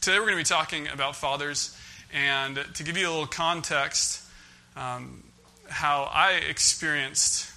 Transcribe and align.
Today 0.00 0.18
we're 0.18 0.30
going 0.30 0.38
to 0.38 0.44
be 0.44 0.44
talking 0.44 0.88
about 0.88 1.14
fathers, 1.14 1.76
and 2.10 2.58
to 2.72 2.82
give 2.82 2.96
you 2.96 3.06
a 3.06 3.10
little 3.10 3.26
context, 3.26 4.22
um, 4.74 5.22
how 5.68 6.04
I 6.10 6.36
experienced 6.48 7.52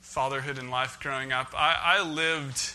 fatherhood 0.00 0.56
in 0.60 0.70
life 0.70 1.00
growing 1.00 1.32
up. 1.32 1.52
I, 1.52 1.98
I 1.98 2.02
lived 2.08 2.74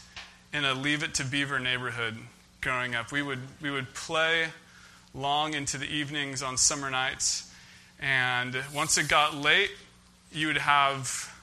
in 0.52 0.66
a 0.66 0.74
Leave 0.74 1.02
It 1.02 1.14
to 1.14 1.24
Beaver 1.24 1.60
neighborhood 1.60 2.18
growing 2.60 2.94
up. 2.94 3.10
We 3.14 3.22
would, 3.22 3.40
we 3.62 3.72
would 3.72 3.94
play 3.94 4.48
long 5.14 5.54
into 5.54 5.78
the 5.78 5.88
evenings 5.88 6.44
on 6.44 6.58
summer 6.58 6.92
nights, 6.92 7.50
and 8.02 8.58
once 8.76 8.98
it 8.98 9.08
got 9.08 9.34
late, 9.34 9.72
you 10.30 10.48
would 10.48 10.58
have 10.58 11.34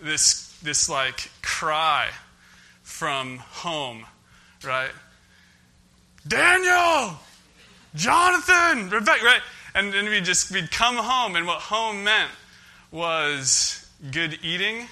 this, 0.00 0.56
this 0.62 0.88
like 0.88 1.32
cry 1.42 2.10
from 2.84 3.38
home, 3.38 4.04
right? 4.64 4.92
Daniel, 6.26 7.18
Jonathan, 7.94 8.90
Rebecca, 8.90 9.24
right? 9.24 9.42
And 9.74 9.92
then 9.92 10.04
we'd 10.06 10.24
just 10.24 10.50
we'd 10.50 10.70
come 10.70 10.96
home, 10.96 11.36
and 11.36 11.46
what 11.46 11.58
home 11.58 12.04
meant 12.04 12.30
was 12.90 13.86
good 14.10 14.38
eating. 14.42 14.88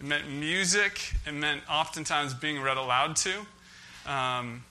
It 0.00 0.06
meant 0.06 0.28
music. 0.28 1.14
It 1.26 1.32
meant 1.32 1.62
oftentimes 1.70 2.34
being 2.34 2.60
read 2.60 2.76
aloud 2.76 3.16
to. 3.16 3.38
Um, 4.06 4.64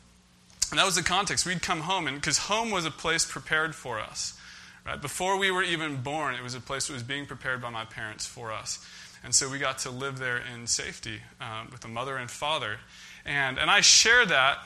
and 0.69 0.79
that 0.79 0.85
was 0.85 0.95
the 0.95 1.03
context. 1.03 1.45
We'd 1.45 1.61
come 1.61 1.81
home, 1.81 2.07
and 2.07 2.17
because 2.17 2.37
home 2.37 2.71
was 2.71 2.85
a 2.85 2.91
place 2.91 3.25
prepared 3.25 3.75
for 3.75 3.99
us. 3.99 4.37
Right? 4.85 5.01
Before 5.01 5.37
we 5.37 5.51
were 5.51 5.63
even 5.63 6.01
born, 6.01 6.35
it 6.35 6.43
was 6.43 6.55
a 6.55 6.61
place 6.61 6.87
that 6.87 6.93
was 6.93 7.03
being 7.03 7.25
prepared 7.25 7.61
by 7.61 7.69
my 7.69 7.83
parents 7.83 8.25
for 8.25 8.51
us. 8.51 8.85
And 9.23 9.35
so 9.35 9.49
we 9.49 9.59
got 9.59 9.79
to 9.79 9.89
live 9.89 10.19
there 10.19 10.37
in 10.53 10.67
safety 10.67 11.19
um, 11.41 11.69
with 11.71 11.83
a 11.83 11.89
mother 11.89 12.15
and 12.15 12.31
father. 12.31 12.77
And, 13.25 13.57
and 13.57 13.69
I 13.69 13.81
share 13.81 14.25
that 14.25 14.59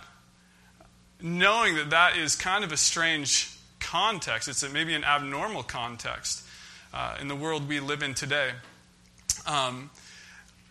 knowing 1.21 1.75
that 1.75 1.89
that 1.91 2.17
is 2.17 2.35
kind 2.35 2.63
of 2.63 2.71
a 2.71 2.77
strange 2.77 3.49
context. 3.79 4.47
It's 4.47 4.67
maybe 4.71 4.93
an 4.93 5.03
abnormal 5.03 5.63
context 5.63 6.43
uh, 6.93 7.17
in 7.19 7.27
the 7.27 7.35
world 7.35 7.67
we 7.67 7.79
live 7.79 8.03
in 8.03 8.13
today. 8.13 8.51
Um, 9.45 9.89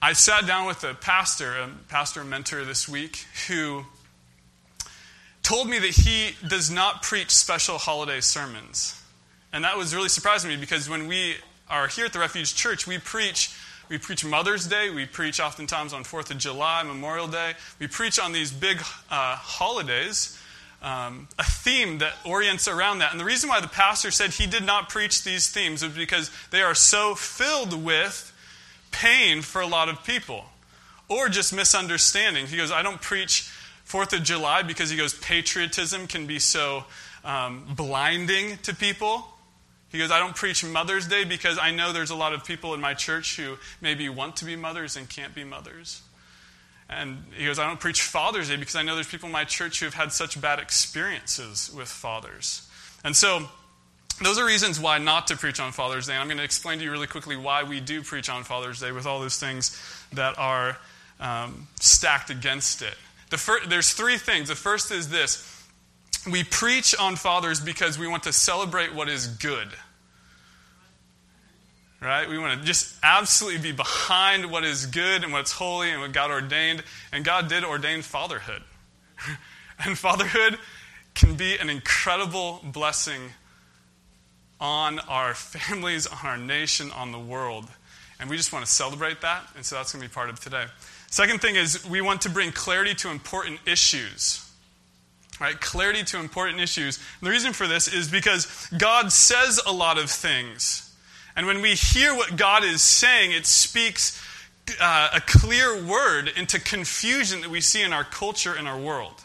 I 0.02 0.12
sat 0.14 0.46
down 0.46 0.66
with 0.66 0.82
a 0.84 0.94
pastor, 0.94 1.56
a 1.58 1.70
pastor 1.88 2.24
mentor 2.24 2.64
this 2.64 2.88
week, 2.88 3.26
who 3.48 3.84
told 5.42 5.68
me 5.68 5.78
that 5.78 5.90
he 5.90 6.30
does 6.48 6.70
not 6.70 7.02
preach 7.02 7.30
special 7.30 7.78
holiday 7.78 8.20
sermons. 8.20 9.00
And 9.52 9.64
that 9.64 9.76
was 9.76 9.94
really 9.94 10.08
surprising 10.08 10.48
me 10.50 10.56
because 10.56 10.88
when 10.88 11.06
we 11.06 11.36
are 11.68 11.88
here 11.88 12.06
at 12.06 12.12
the 12.12 12.18
Refuge 12.18 12.54
Church, 12.54 12.86
we 12.86 12.98
preach 12.98 13.54
we 13.90 13.98
preach 13.98 14.24
Mother's 14.24 14.68
Day. 14.68 14.88
We 14.88 15.04
preach 15.04 15.40
oftentimes 15.40 15.92
on 15.92 16.04
4th 16.04 16.30
of 16.30 16.38
July, 16.38 16.84
Memorial 16.84 17.26
Day. 17.26 17.54
We 17.80 17.88
preach 17.88 18.20
on 18.20 18.30
these 18.30 18.52
big 18.52 18.78
uh, 19.10 19.34
holidays, 19.34 20.39
um, 20.82 21.28
a 21.38 21.44
theme 21.44 21.98
that 21.98 22.14
orients 22.24 22.66
around 22.66 23.00
that. 23.00 23.12
And 23.12 23.20
the 23.20 23.24
reason 23.24 23.48
why 23.48 23.60
the 23.60 23.68
pastor 23.68 24.10
said 24.10 24.30
he 24.30 24.46
did 24.46 24.64
not 24.64 24.88
preach 24.88 25.24
these 25.24 25.48
themes 25.48 25.82
is 25.82 25.92
because 25.92 26.30
they 26.50 26.62
are 26.62 26.74
so 26.74 27.14
filled 27.14 27.84
with 27.84 28.32
pain 28.90 29.42
for 29.42 29.60
a 29.60 29.66
lot 29.66 29.88
of 29.88 30.02
people 30.04 30.44
or 31.08 31.28
just 31.28 31.52
misunderstanding. 31.52 32.46
He 32.46 32.56
goes, 32.56 32.70
I 32.70 32.82
don't 32.82 33.00
preach 33.00 33.50
4th 33.86 34.16
of 34.16 34.22
July 34.22 34.62
because 34.62 34.90
he 34.90 34.96
goes, 34.96 35.14
patriotism 35.14 36.06
can 36.06 36.26
be 36.26 36.38
so 36.38 36.84
um, 37.24 37.64
blinding 37.76 38.56
to 38.62 38.74
people. 38.74 39.26
He 39.90 39.98
goes, 39.98 40.10
I 40.12 40.20
don't 40.20 40.36
preach 40.36 40.64
Mother's 40.64 41.08
Day 41.08 41.24
because 41.24 41.58
I 41.58 41.72
know 41.72 41.92
there's 41.92 42.10
a 42.10 42.16
lot 42.16 42.32
of 42.32 42.44
people 42.44 42.74
in 42.74 42.80
my 42.80 42.94
church 42.94 43.36
who 43.36 43.58
maybe 43.80 44.08
want 44.08 44.36
to 44.36 44.44
be 44.44 44.54
mothers 44.54 44.96
and 44.96 45.08
can't 45.08 45.34
be 45.34 45.42
mothers. 45.42 46.02
And 46.90 47.24
he 47.36 47.46
goes, 47.46 47.58
I 47.58 47.66
don't 47.66 47.78
preach 47.78 48.02
Father's 48.02 48.48
Day 48.48 48.56
because 48.56 48.74
I 48.74 48.82
know 48.82 48.96
there's 48.96 49.06
people 49.06 49.28
in 49.28 49.32
my 49.32 49.44
church 49.44 49.78
who 49.78 49.86
have 49.86 49.94
had 49.94 50.12
such 50.12 50.40
bad 50.40 50.58
experiences 50.58 51.70
with 51.74 51.88
fathers. 51.88 52.68
And 53.04 53.14
so, 53.16 53.48
those 54.22 54.38
are 54.38 54.44
reasons 54.44 54.78
why 54.78 54.98
not 54.98 55.28
to 55.28 55.36
preach 55.36 55.60
on 55.60 55.72
Father's 55.72 56.08
Day. 56.08 56.12
And 56.12 56.20
I'm 56.20 56.26
going 56.26 56.38
to 56.38 56.44
explain 56.44 56.78
to 56.78 56.84
you 56.84 56.90
really 56.90 57.06
quickly 57.06 57.36
why 57.36 57.62
we 57.62 57.80
do 57.80 58.02
preach 58.02 58.28
on 58.28 58.44
Father's 58.44 58.80
Day 58.80 58.92
with 58.92 59.06
all 59.06 59.20
those 59.20 59.38
things 59.38 59.80
that 60.12 60.38
are 60.38 60.76
um, 61.20 61.68
stacked 61.78 62.28
against 62.28 62.82
it. 62.82 62.94
The 63.30 63.38
fir- 63.38 63.64
there's 63.66 63.92
three 63.92 64.18
things. 64.18 64.48
The 64.48 64.56
first 64.56 64.90
is 64.90 65.08
this 65.08 65.46
we 66.30 66.44
preach 66.44 66.94
on 66.98 67.16
fathers 67.16 67.60
because 67.60 67.98
we 67.98 68.06
want 68.06 68.24
to 68.24 68.32
celebrate 68.32 68.94
what 68.94 69.08
is 69.08 69.26
good. 69.26 69.68
Right? 72.00 72.28
We 72.28 72.38
want 72.38 72.58
to 72.58 72.66
just 72.66 72.96
absolutely 73.02 73.60
be 73.60 73.72
behind 73.72 74.50
what 74.50 74.64
is 74.64 74.86
good 74.86 75.22
and 75.22 75.32
what's 75.32 75.52
holy 75.52 75.90
and 75.90 76.00
what 76.00 76.12
God 76.12 76.30
ordained. 76.30 76.82
And 77.12 77.24
God 77.24 77.48
did 77.48 77.62
ordain 77.62 78.00
fatherhood. 78.00 78.62
and 79.84 79.98
fatherhood 79.98 80.58
can 81.14 81.34
be 81.34 81.58
an 81.58 81.68
incredible 81.68 82.60
blessing 82.64 83.20
on 84.60 84.98
our 85.00 85.34
families, 85.34 86.06
on 86.06 86.24
our 86.24 86.38
nation, 86.38 86.90
on 86.92 87.12
the 87.12 87.18
world. 87.18 87.66
And 88.18 88.30
we 88.30 88.36
just 88.36 88.52
want 88.52 88.64
to 88.64 88.70
celebrate 88.70 89.20
that. 89.20 89.46
And 89.54 89.64
so 89.64 89.76
that's 89.76 89.92
going 89.92 90.02
to 90.02 90.08
be 90.08 90.12
part 90.12 90.30
of 90.30 90.40
today. 90.40 90.64
Second 91.10 91.42
thing 91.42 91.56
is 91.56 91.86
we 91.86 92.00
want 92.00 92.22
to 92.22 92.30
bring 92.30 92.50
clarity 92.50 92.94
to 92.94 93.10
important 93.10 93.60
issues 93.66 94.46
right? 95.40 95.58
Clarity 95.58 96.04
to 96.04 96.20
important 96.20 96.60
issues. 96.60 96.98
And 96.98 97.26
the 97.26 97.30
reason 97.30 97.52
for 97.52 97.66
this 97.66 97.88
is 97.88 98.08
because 98.08 98.68
God 98.76 99.10
says 99.10 99.60
a 99.66 99.72
lot 99.72 99.98
of 99.98 100.10
things. 100.10 100.89
And 101.40 101.46
when 101.46 101.62
we 101.62 101.74
hear 101.74 102.14
what 102.14 102.36
God 102.36 102.64
is 102.64 102.82
saying, 102.82 103.32
it 103.32 103.46
speaks 103.46 104.22
uh, 104.78 105.08
a 105.14 105.22
clear 105.22 105.82
word 105.82 106.30
into 106.36 106.60
confusion 106.60 107.40
that 107.40 107.48
we 107.48 107.62
see 107.62 107.80
in 107.80 107.94
our 107.94 108.04
culture 108.04 108.52
and 108.52 108.68
our 108.68 108.78
world. 108.78 109.24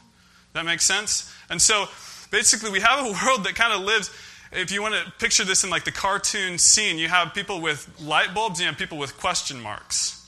That 0.54 0.64
makes 0.64 0.86
sense? 0.86 1.30
And 1.50 1.62
so 1.62 1.90
basically, 2.32 2.70
we 2.70 2.80
have 2.80 3.00
a 3.00 3.12
world 3.26 3.44
that 3.44 3.56
kind 3.56 3.74
of 3.74 3.82
lives. 3.82 4.10
If 4.54 4.72
you 4.72 4.82
want 4.82 4.96
to 4.96 5.12
picture 5.20 5.44
this 5.44 5.66
in 5.66 5.70
like 5.70 5.84
the 5.84 5.92
cartoon 5.92 6.58
scene, 6.58 6.98
you 6.98 7.10
have 7.10 7.34
people 7.34 7.60
with 7.60 7.86
light 8.00 8.34
bulbs, 8.34 8.60
and 8.60 8.64
you 8.64 8.68
have 8.68 8.78
people 8.78 8.98
with 8.98 9.18
question 9.18 9.60
marks. 9.60 10.26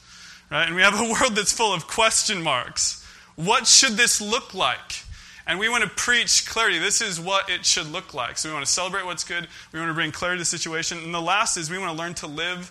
Right? 0.52 0.68
And 0.68 0.76
we 0.76 0.82
have 0.82 1.00
a 1.00 1.04
world 1.10 1.38
that's 1.38 1.54
full 1.54 1.74
of 1.74 1.88
question 1.88 2.42
marks. 2.44 3.02
What 3.38 3.66
should 3.66 3.94
this 3.94 4.20
look 4.20 4.54
like? 4.54 5.06
And 5.48 5.60
we 5.60 5.70
want 5.70 5.86
to 5.86 5.90
preach 5.90 6.46
clarity. 6.46 6.78
This 6.78 7.02
is 7.02 7.22
what 7.22 7.50
it 7.50 7.66
should 7.66 7.90
look 7.90 8.14
like. 8.14 8.38
So 8.38 8.50
we 8.50 8.54
want 8.54 8.66
to 8.66 8.72
celebrate 8.72 9.06
what's 9.06 9.24
good. 9.24 9.48
We 9.72 9.80
want 9.80 9.90
to 9.90 9.94
bring 9.94 10.12
clarity 10.12 10.40
to 10.40 10.42
the 10.42 10.46
situation. 10.46 10.98
And 10.98 11.14
the 11.14 11.22
last 11.22 11.56
is 11.56 11.72
we 11.72 11.78
want 11.78 11.98
to 11.98 11.98
learn 11.98 12.14
to 12.16 12.28
live 12.28 12.70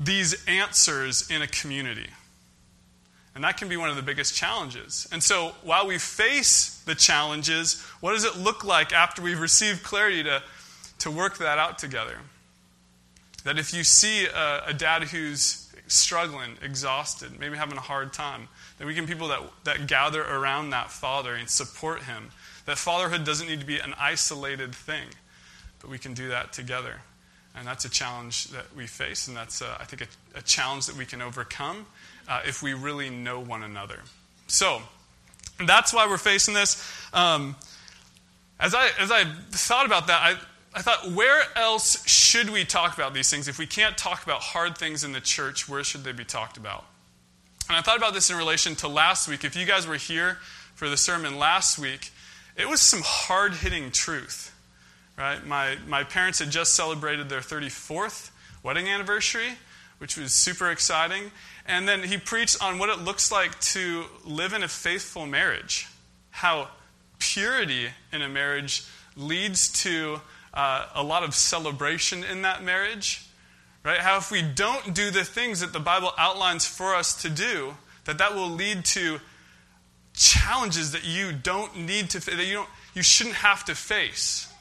these 0.00 0.42
answers 0.46 1.30
in 1.30 1.42
a 1.42 1.46
community. 1.46 2.06
And 3.34 3.44
that 3.44 3.58
can 3.58 3.68
be 3.68 3.76
one 3.76 3.90
of 3.90 3.96
the 3.96 4.02
biggest 4.02 4.34
challenges. 4.34 5.06
And 5.12 5.22
so 5.22 5.52
while 5.62 5.86
we 5.86 5.98
face 5.98 6.82
the 6.86 6.94
challenges, 6.94 7.80
what 8.00 8.12
does 8.12 8.24
it 8.24 8.36
look 8.36 8.64
like 8.64 8.92
after 8.92 9.20
we've 9.20 9.38
received 9.38 9.82
clarity 9.82 10.24
to, 10.24 10.42
to 11.00 11.10
work 11.10 11.38
that 11.38 11.58
out 11.58 11.78
together? 11.78 12.16
That 13.44 13.58
if 13.58 13.74
you 13.74 13.84
see 13.84 14.24
a, 14.26 14.62
a 14.68 14.74
dad 14.74 15.04
who's 15.04 15.67
struggling, 15.88 16.56
exhausted, 16.62 17.38
maybe 17.40 17.56
having 17.56 17.76
a 17.76 17.82
hard 17.82 18.12
time, 18.12 18.48
that 18.78 18.86
we 18.86 18.94
can 18.94 19.06
people 19.06 19.28
that, 19.28 19.40
that 19.64 19.86
gather 19.86 20.22
around 20.22 20.70
that 20.70 20.90
father 20.90 21.34
and 21.34 21.48
support 21.48 22.02
him. 22.02 22.30
That 22.66 22.78
fatherhood 22.78 23.24
doesn't 23.24 23.48
need 23.48 23.60
to 23.60 23.66
be 23.66 23.78
an 23.78 23.94
isolated 23.98 24.74
thing, 24.74 25.08
but 25.80 25.90
we 25.90 25.98
can 25.98 26.14
do 26.14 26.28
that 26.28 26.52
together. 26.52 27.00
And 27.56 27.66
that's 27.66 27.84
a 27.84 27.90
challenge 27.90 28.44
that 28.48 28.66
we 28.76 28.86
face, 28.86 29.26
and 29.26 29.36
that's, 29.36 29.62
uh, 29.62 29.76
I 29.80 29.84
think, 29.84 30.02
a, 30.02 30.38
a, 30.38 30.42
challenge 30.42 30.86
that 30.86 30.96
we 30.96 31.04
can 31.04 31.20
overcome 31.20 31.86
uh, 32.28 32.42
if 32.46 32.62
we 32.62 32.74
really 32.74 33.10
know 33.10 33.40
one 33.40 33.62
another. 33.62 34.00
So, 34.46 34.82
that's 35.66 35.92
why 35.92 36.06
we're 36.06 36.18
facing 36.18 36.54
this. 36.54 36.80
Um, 37.12 37.56
as, 38.60 38.74
I, 38.74 38.90
as 39.00 39.10
I 39.10 39.24
thought 39.50 39.86
about 39.86 40.06
that, 40.06 40.20
I, 40.22 40.38
I 40.74 40.82
thought, 40.82 41.12
where 41.12 41.42
else 41.56 42.06
should 42.06 42.50
we 42.50 42.64
talk 42.64 42.94
about 42.94 43.14
these 43.14 43.30
things? 43.30 43.48
If 43.48 43.58
we 43.58 43.66
can't 43.66 43.96
talk 43.96 44.22
about 44.22 44.40
hard 44.40 44.76
things 44.76 45.02
in 45.02 45.12
the 45.12 45.20
church, 45.20 45.68
where 45.68 45.82
should 45.82 46.04
they 46.04 46.12
be 46.12 46.24
talked 46.24 46.56
about? 46.56 46.84
And 47.68 47.76
I 47.76 47.82
thought 47.82 47.96
about 47.96 48.14
this 48.14 48.30
in 48.30 48.36
relation 48.36 48.74
to 48.76 48.88
last 48.88 49.28
week. 49.28 49.44
If 49.44 49.56
you 49.56 49.66
guys 49.66 49.86
were 49.86 49.96
here 49.96 50.38
for 50.74 50.88
the 50.88 50.96
sermon 50.96 51.38
last 51.38 51.78
week, 51.78 52.12
it 52.56 52.68
was 52.68 52.80
some 52.80 53.02
hard 53.04 53.54
hitting 53.54 53.90
truth. 53.90 54.54
Right? 55.16 55.44
My, 55.44 55.76
my 55.86 56.04
parents 56.04 56.38
had 56.38 56.50
just 56.50 56.74
celebrated 56.74 57.28
their 57.28 57.40
34th 57.40 58.30
wedding 58.62 58.88
anniversary, 58.88 59.48
which 59.98 60.16
was 60.16 60.32
super 60.32 60.70
exciting. 60.70 61.30
And 61.66 61.88
then 61.88 62.04
he 62.04 62.16
preached 62.16 62.62
on 62.62 62.78
what 62.78 62.88
it 62.88 63.00
looks 63.00 63.32
like 63.32 63.58
to 63.60 64.04
live 64.24 64.52
in 64.52 64.62
a 64.62 64.68
faithful 64.68 65.26
marriage, 65.26 65.86
how 66.30 66.68
purity 67.18 67.88
in 68.12 68.22
a 68.22 68.28
marriage 68.28 68.84
leads 69.16 69.72
to 69.82 70.20
uh, 70.54 70.86
a 70.94 71.02
lot 71.02 71.22
of 71.22 71.34
celebration 71.34 72.24
in 72.24 72.42
that 72.42 72.62
marriage, 72.62 73.28
Right? 73.84 74.00
How 74.00 74.18
if 74.18 74.30
we 74.30 74.42
don't 74.42 74.92
do 74.94 75.10
the 75.10 75.24
things 75.24 75.60
that 75.60 75.72
the 75.72 75.80
Bible 75.80 76.12
outlines 76.18 76.66
for 76.66 76.94
us 76.94 77.22
to 77.22 77.30
do, 77.30 77.74
that 78.04 78.18
that 78.18 78.34
will 78.34 78.50
lead 78.50 78.84
to 78.86 79.18
challenges 80.12 80.92
that 80.92 81.06
you 81.06 81.32
don't 81.32 81.74
need 81.74 82.10
to 82.10 82.20
that 82.20 82.44
you 82.44 82.54
don't 82.54 82.68
you 82.94 83.02
shouldn't 83.02 83.36
have 83.36 83.64
to 83.64 83.74
face. 83.74 84.52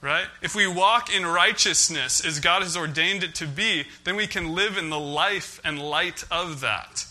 Right? 0.00 0.26
If 0.42 0.54
we 0.54 0.66
walk 0.66 1.14
in 1.14 1.24
righteousness 1.24 2.24
as 2.24 2.40
God 2.40 2.62
has 2.62 2.76
ordained 2.76 3.22
it 3.22 3.36
to 3.36 3.46
be, 3.46 3.84
then 4.04 4.16
we 4.16 4.26
can 4.26 4.54
live 4.54 4.76
in 4.76 4.90
the 4.90 4.98
life 4.98 5.60
and 5.64 5.78
light 5.78 6.24
of 6.30 6.60
that. 6.60 7.06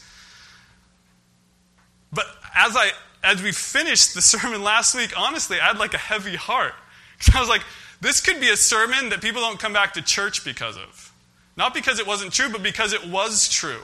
But 2.12 2.25
as 2.54 2.75
I 2.75 2.92
as 3.24 3.42
we 3.42 3.52
finished 3.52 4.16
the 4.16 4.22
sermon 4.34 4.64
last 4.64 4.96
week, 4.96 5.14
honestly, 5.18 5.60
I 5.60 5.68
had 5.68 5.78
like 5.78 5.94
a 5.94 6.00
heavy 6.00 6.36
heart. 6.36 6.74
Because 7.18 7.36
I 7.36 7.40
was 7.40 7.50
like, 7.50 7.64
this 8.03 8.19
could 8.19 8.39
be 8.39 8.50
a 8.50 8.57
sermon 8.57 9.09
that 9.09 9.21
people 9.21 9.41
don't 9.41 9.59
come 9.59 9.73
back 9.73 9.94
to 9.94 10.01
church 10.01 10.44
because 10.44 10.75
of. 10.75 11.13
Not 11.55 11.73
because 11.73 12.00
it 12.00 12.05
wasn't 12.05 12.33
true, 12.33 12.50
but 12.51 12.61
because 12.61 12.94
it 12.94 13.07
was 13.07 13.47
true. 13.47 13.81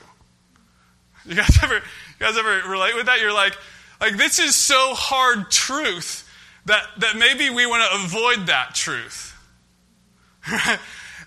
You 1.25 1.35
guys 1.35 1.57
ever, 1.63 1.75
you 1.75 1.81
guys 2.19 2.37
ever 2.37 2.69
relate 2.69 2.95
with 2.95 3.05
that? 3.05 3.21
You're 3.21 3.33
like, 3.33 3.57
like 4.01 4.17
this 4.17 4.39
is 4.39 4.55
so 4.55 4.93
hard 4.93 5.49
truth 5.49 6.29
that, 6.65 6.83
that 6.97 7.17
maybe 7.17 7.49
we 7.49 7.65
want 7.65 7.89
to 7.89 8.05
avoid 8.05 8.47
that 8.47 8.75
truth. 8.75 9.35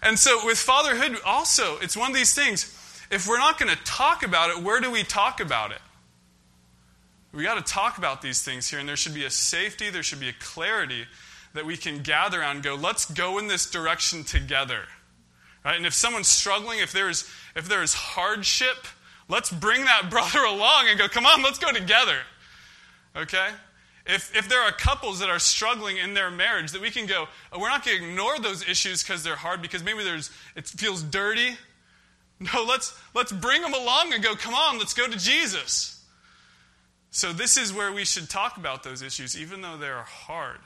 and 0.02 0.18
so 0.18 0.44
with 0.44 0.58
fatherhood, 0.58 1.18
also, 1.24 1.78
it's 1.78 1.96
one 1.96 2.10
of 2.10 2.16
these 2.16 2.34
things. 2.34 2.64
If 3.10 3.26
we're 3.26 3.38
not 3.38 3.58
going 3.58 3.74
to 3.74 3.82
talk 3.84 4.22
about 4.22 4.50
it, 4.50 4.62
where 4.62 4.80
do 4.80 4.90
we 4.90 5.02
talk 5.02 5.40
about 5.40 5.70
it? 5.70 5.80
We 7.32 7.42
got 7.42 7.64
to 7.64 7.72
talk 7.72 7.96
about 7.96 8.20
these 8.20 8.42
things 8.42 8.68
here, 8.68 8.78
and 8.78 8.88
there 8.88 8.96
should 8.96 9.14
be 9.14 9.24
a 9.24 9.30
safety, 9.30 9.88
there 9.88 10.02
should 10.02 10.20
be 10.20 10.28
a 10.28 10.34
clarity 10.34 11.06
that 11.54 11.66
we 11.66 11.76
can 11.76 12.02
gather 12.02 12.43
and 12.43 12.62
go, 12.62 12.75
let's 12.75 13.04
go 13.04 13.38
in 13.38 13.46
this 13.46 13.70
direction 13.70 14.25
together. 14.25 14.82
Right? 15.64 15.76
And 15.76 15.87
if 15.87 15.94
someone's 15.94 16.28
struggling, 16.28 16.81
if 16.81 16.93
there's 16.93 17.28
if 17.54 17.69
there's 17.69 17.94
hardship, 17.94 18.87
let's 19.28 19.50
bring 19.50 19.84
that 19.84 20.10
brother 20.10 20.40
along 20.44 20.88
and 20.88 20.99
go, 20.99 21.08
come 21.08 21.26
on, 21.26 21.43
let's 21.43 21.58
go 21.58 21.72
together. 21.72 22.19
Okay? 23.16 23.49
If, 24.04 24.37
if 24.37 24.49
there 24.49 24.60
are 24.60 24.72
couples 24.72 25.20
that 25.20 25.31
are 25.31 25.38
struggling 25.38 25.96
in 25.96 26.14
their 26.14 26.31
marriage, 26.31 26.72
that 26.72 26.81
we 26.81 26.90
can 26.90 27.06
go, 27.06 27.28
oh, 27.52 27.60
we're 27.60 27.69
not 27.69 27.84
going 27.84 27.99
to 27.99 28.04
ignore 28.04 28.38
those 28.40 28.69
issues 28.69 29.02
because 29.02 29.22
they're 29.22 29.37
hard, 29.37 29.62
because 29.62 29.84
maybe 29.84 30.02
there's, 30.02 30.31
it 30.56 30.66
feels 30.66 31.02
dirty. 31.02 31.56
No, 32.52 32.64
let's, 32.64 33.00
let's 33.14 33.31
bring 33.31 33.62
them 33.62 33.72
along 33.72 34.12
and 34.12 34.20
go, 34.20 34.34
come 34.34 34.52
on, 34.52 34.76
let's 34.76 34.94
go 34.94 35.06
to 35.06 35.16
Jesus. 35.16 36.02
So, 37.12 37.32
this 37.32 37.56
is 37.56 37.72
where 37.72 37.93
we 37.93 38.04
should 38.04 38.28
talk 38.28 38.56
about 38.56 38.82
those 38.82 39.00
issues, 39.00 39.38
even 39.38 39.60
though 39.60 39.76
they're 39.76 40.02
hard. 40.02 40.58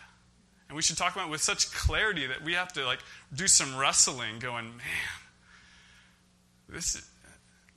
And 0.68 0.76
we 0.76 0.82
should 0.82 0.96
talk 0.96 1.14
about 1.14 1.28
it 1.28 1.30
with 1.30 1.42
such 1.42 1.72
clarity 1.72 2.26
that 2.26 2.42
we 2.42 2.54
have 2.54 2.72
to 2.72 2.84
like 2.84 2.98
do 3.32 3.46
some 3.46 3.76
wrestling, 3.76 4.38
going, 4.40 4.64
man, 4.64 4.80
this, 6.68 7.08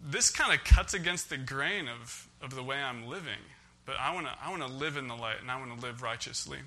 this 0.03 0.31
kind 0.31 0.53
of 0.53 0.63
cuts 0.63 0.93
against 0.93 1.29
the 1.29 1.37
grain 1.37 1.87
of, 1.87 2.27
of 2.41 2.55
the 2.55 2.63
way 2.63 2.77
I'm 2.77 3.07
living. 3.07 3.39
But 3.85 3.97
I 3.99 4.13
want 4.13 4.27
to 4.27 4.33
I 4.43 4.51
wanna 4.51 4.67
live 4.67 4.97
in 4.97 5.07
the 5.07 5.15
light 5.15 5.37
and 5.41 5.49
I 5.49 5.57
want 5.57 5.79
to 5.79 5.85
live 5.85 6.01
righteously. 6.01 6.59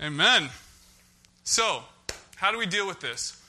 Amen. 0.00 0.48
So, 1.44 1.82
how 2.36 2.50
do 2.50 2.58
we 2.58 2.64
deal 2.64 2.86
with 2.86 3.00
this? 3.00 3.42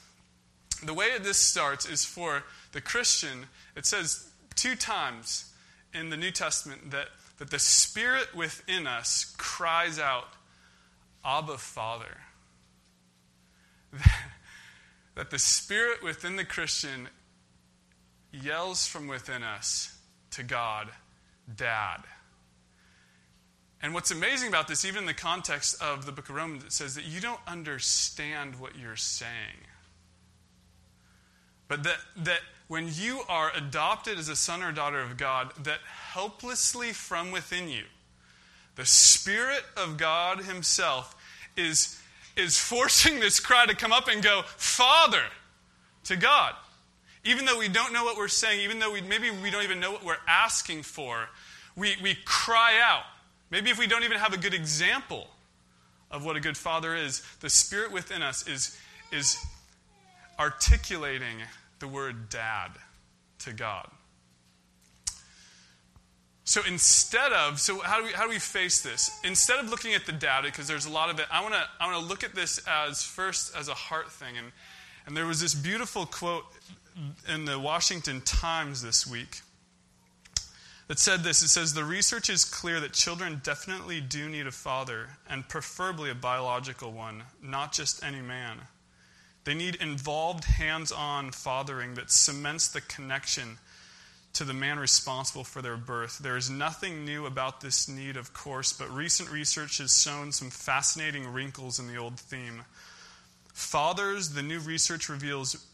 The 0.83 0.93
way 0.93 1.17
this 1.21 1.37
starts 1.37 1.87
is 1.87 2.03
for 2.03 2.43
the 2.73 2.81
Christian, 2.81 3.45
it 3.75 3.85
says 3.85 4.29
two 4.55 4.75
times 4.75 5.53
in 5.93 6.09
the 6.09 6.17
New 6.17 6.31
Testament 6.31 6.91
that 6.91 7.07
that 7.41 7.49
the 7.49 7.57
Spirit 7.57 8.35
within 8.35 8.85
us 8.85 9.33
cries 9.35 9.97
out, 9.97 10.27
Abba, 11.25 11.57
Father. 11.57 12.19
that 15.15 15.31
the 15.31 15.39
Spirit 15.39 16.03
within 16.03 16.35
the 16.35 16.45
Christian 16.45 17.09
yells 18.31 18.85
from 18.85 19.07
within 19.07 19.41
us 19.41 19.97
to 20.29 20.43
God, 20.43 20.89
Dad. 21.55 22.03
And 23.81 23.95
what's 23.95 24.11
amazing 24.11 24.49
about 24.49 24.67
this, 24.67 24.85
even 24.85 24.99
in 24.99 25.07
the 25.07 25.13
context 25.15 25.81
of 25.81 26.05
the 26.05 26.11
book 26.11 26.29
of 26.29 26.35
Romans, 26.35 26.63
it 26.63 26.71
says 26.71 26.93
that 26.93 27.05
you 27.05 27.19
don't 27.19 27.41
understand 27.47 28.59
what 28.59 28.77
you're 28.77 28.95
saying. 28.95 29.65
But 31.67 31.81
that, 31.85 31.97
that 32.17 32.41
when 32.71 32.87
you 32.93 33.19
are 33.27 33.51
adopted 33.53 34.17
as 34.17 34.29
a 34.29 34.35
son 34.37 34.63
or 34.63 34.71
daughter 34.71 35.01
of 35.01 35.17
God, 35.17 35.51
that 35.65 35.79
helplessly 35.83 36.93
from 36.93 37.29
within 37.29 37.67
you, 37.67 37.83
the 38.77 38.85
Spirit 38.85 39.65
of 39.75 39.97
God 39.97 40.45
Himself 40.45 41.13
is, 41.57 41.99
is 42.37 42.57
forcing 42.57 43.19
this 43.19 43.41
cry 43.41 43.65
to 43.65 43.75
come 43.75 43.91
up 43.91 44.07
and 44.07 44.23
go, 44.23 44.43
Father, 44.55 45.23
to 46.05 46.15
God. 46.15 46.53
Even 47.25 47.43
though 47.43 47.59
we 47.59 47.67
don't 47.67 47.91
know 47.91 48.05
what 48.05 48.15
we're 48.15 48.29
saying, 48.29 48.61
even 48.61 48.79
though 48.79 48.93
we, 48.93 49.01
maybe 49.01 49.29
we 49.29 49.51
don't 49.51 49.63
even 49.65 49.81
know 49.81 49.91
what 49.91 50.05
we're 50.05 50.15
asking 50.25 50.83
for, 50.83 51.27
we, 51.75 51.97
we 52.01 52.15
cry 52.23 52.79
out. 52.81 53.03
Maybe 53.49 53.69
if 53.69 53.77
we 53.77 53.85
don't 53.85 54.05
even 54.05 54.17
have 54.17 54.31
a 54.31 54.37
good 54.37 54.53
example 54.53 55.27
of 56.09 56.23
what 56.23 56.37
a 56.37 56.39
good 56.39 56.55
father 56.55 56.95
is, 56.95 57.21
the 57.41 57.49
Spirit 57.49 57.91
within 57.91 58.21
us 58.21 58.47
is, 58.47 58.79
is 59.11 59.37
articulating 60.39 61.41
the 61.81 61.87
word 61.87 62.29
dad 62.29 62.71
to 63.39 63.51
God. 63.51 63.89
So 66.43 66.61
instead 66.67 67.33
of, 67.33 67.59
so 67.59 67.79
how 67.79 67.99
do 67.99 68.05
we, 68.05 68.11
how 68.11 68.23
do 68.23 68.29
we 68.29 68.39
face 68.39 68.81
this? 68.81 69.11
Instead 69.23 69.59
of 69.59 69.69
looking 69.69 69.93
at 69.93 70.05
the 70.05 70.11
data, 70.11 70.47
because 70.47 70.67
there's 70.67 70.85
a 70.85 70.89
lot 70.89 71.09
of 71.09 71.19
it, 71.19 71.25
I 71.31 71.41
want 71.41 71.53
to 71.53 71.63
I 71.79 71.91
wanna 71.91 72.05
look 72.05 72.23
at 72.23 72.33
this 72.33 72.59
as 72.67 73.03
first 73.03 73.55
as 73.55 73.67
a 73.67 73.73
heart 73.73 74.11
thing. 74.11 74.37
And, 74.37 74.51
and 75.05 75.15
there 75.15 75.25
was 75.25 75.39
this 75.39 75.53
beautiful 75.53 76.05
quote 76.05 76.45
in 77.27 77.45
the 77.45 77.59
Washington 77.59 78.21
Times 78.21 78.81
this 78.81 79.07
week 79.07 79.41
that 80.87 80.99
said 80.99 81.23
this. 81.23 81.41
It 81.41 81.47
says, 81.47 81.73
The 81.73 81.85
research 81.85 82.29
is 82.29 82.43
clear 82.43 82.79
that 82.81 82.91
children 82.91 83.39
definitely 83.43 84.01
do 84.01 84.27
need 84.27 84.45
a 84.45 84.51
father, 84.51 85.07
and 85.29 85.47
preferably 85.47 86.09
a 86.09 86.15
biological 86.15 86.91
one, 86.91 87.23
not 87.41 87.71
just 87.71 88.03
any 88.03 88.21
man. 88.21 88.57
They 89.43 89.53
need 89.53 89.75
involved, 89.75 90.45
hands 90.45 90.91
on 90.91 91.31
fathering 91.31 91.95
that 91.95 92.11
cements 92.11 92.67
the 92.67 92.81
connection 92.81 93.57
to 94.33 94.43
the 94.43 94.53
man 94.53 94.79
responsible 94.79 95.43
for 95.43 95.61
their 95.61 95.77
birth. 95.77 96.19
There 96.19 96.37
is 96.37 96.49
nothing 96.49 97.03
new 97.03 97.25
about 97.25 97.61
this 97.61 97.87
need, 97.89 98.15
of 98.17 98.33
course, 98.33 98.71
but 98.71 98.89
recent 98.89 99.29
research 99.29 99.79
has 99.79 100.01
shown 100.01 100.31
some 100.31 100.49
fascinating 100.49 101.27
wrinkles 101.27 101.79
in 101.79 101.87
the 101.87 101.97
old 101.97 102.19
theme. 102.19 102.63
Fathers, 103.53 104.29
the 104.29 104.41
new 104.43 104.59
research 104.59 105.09
reveals, 105.09 105.65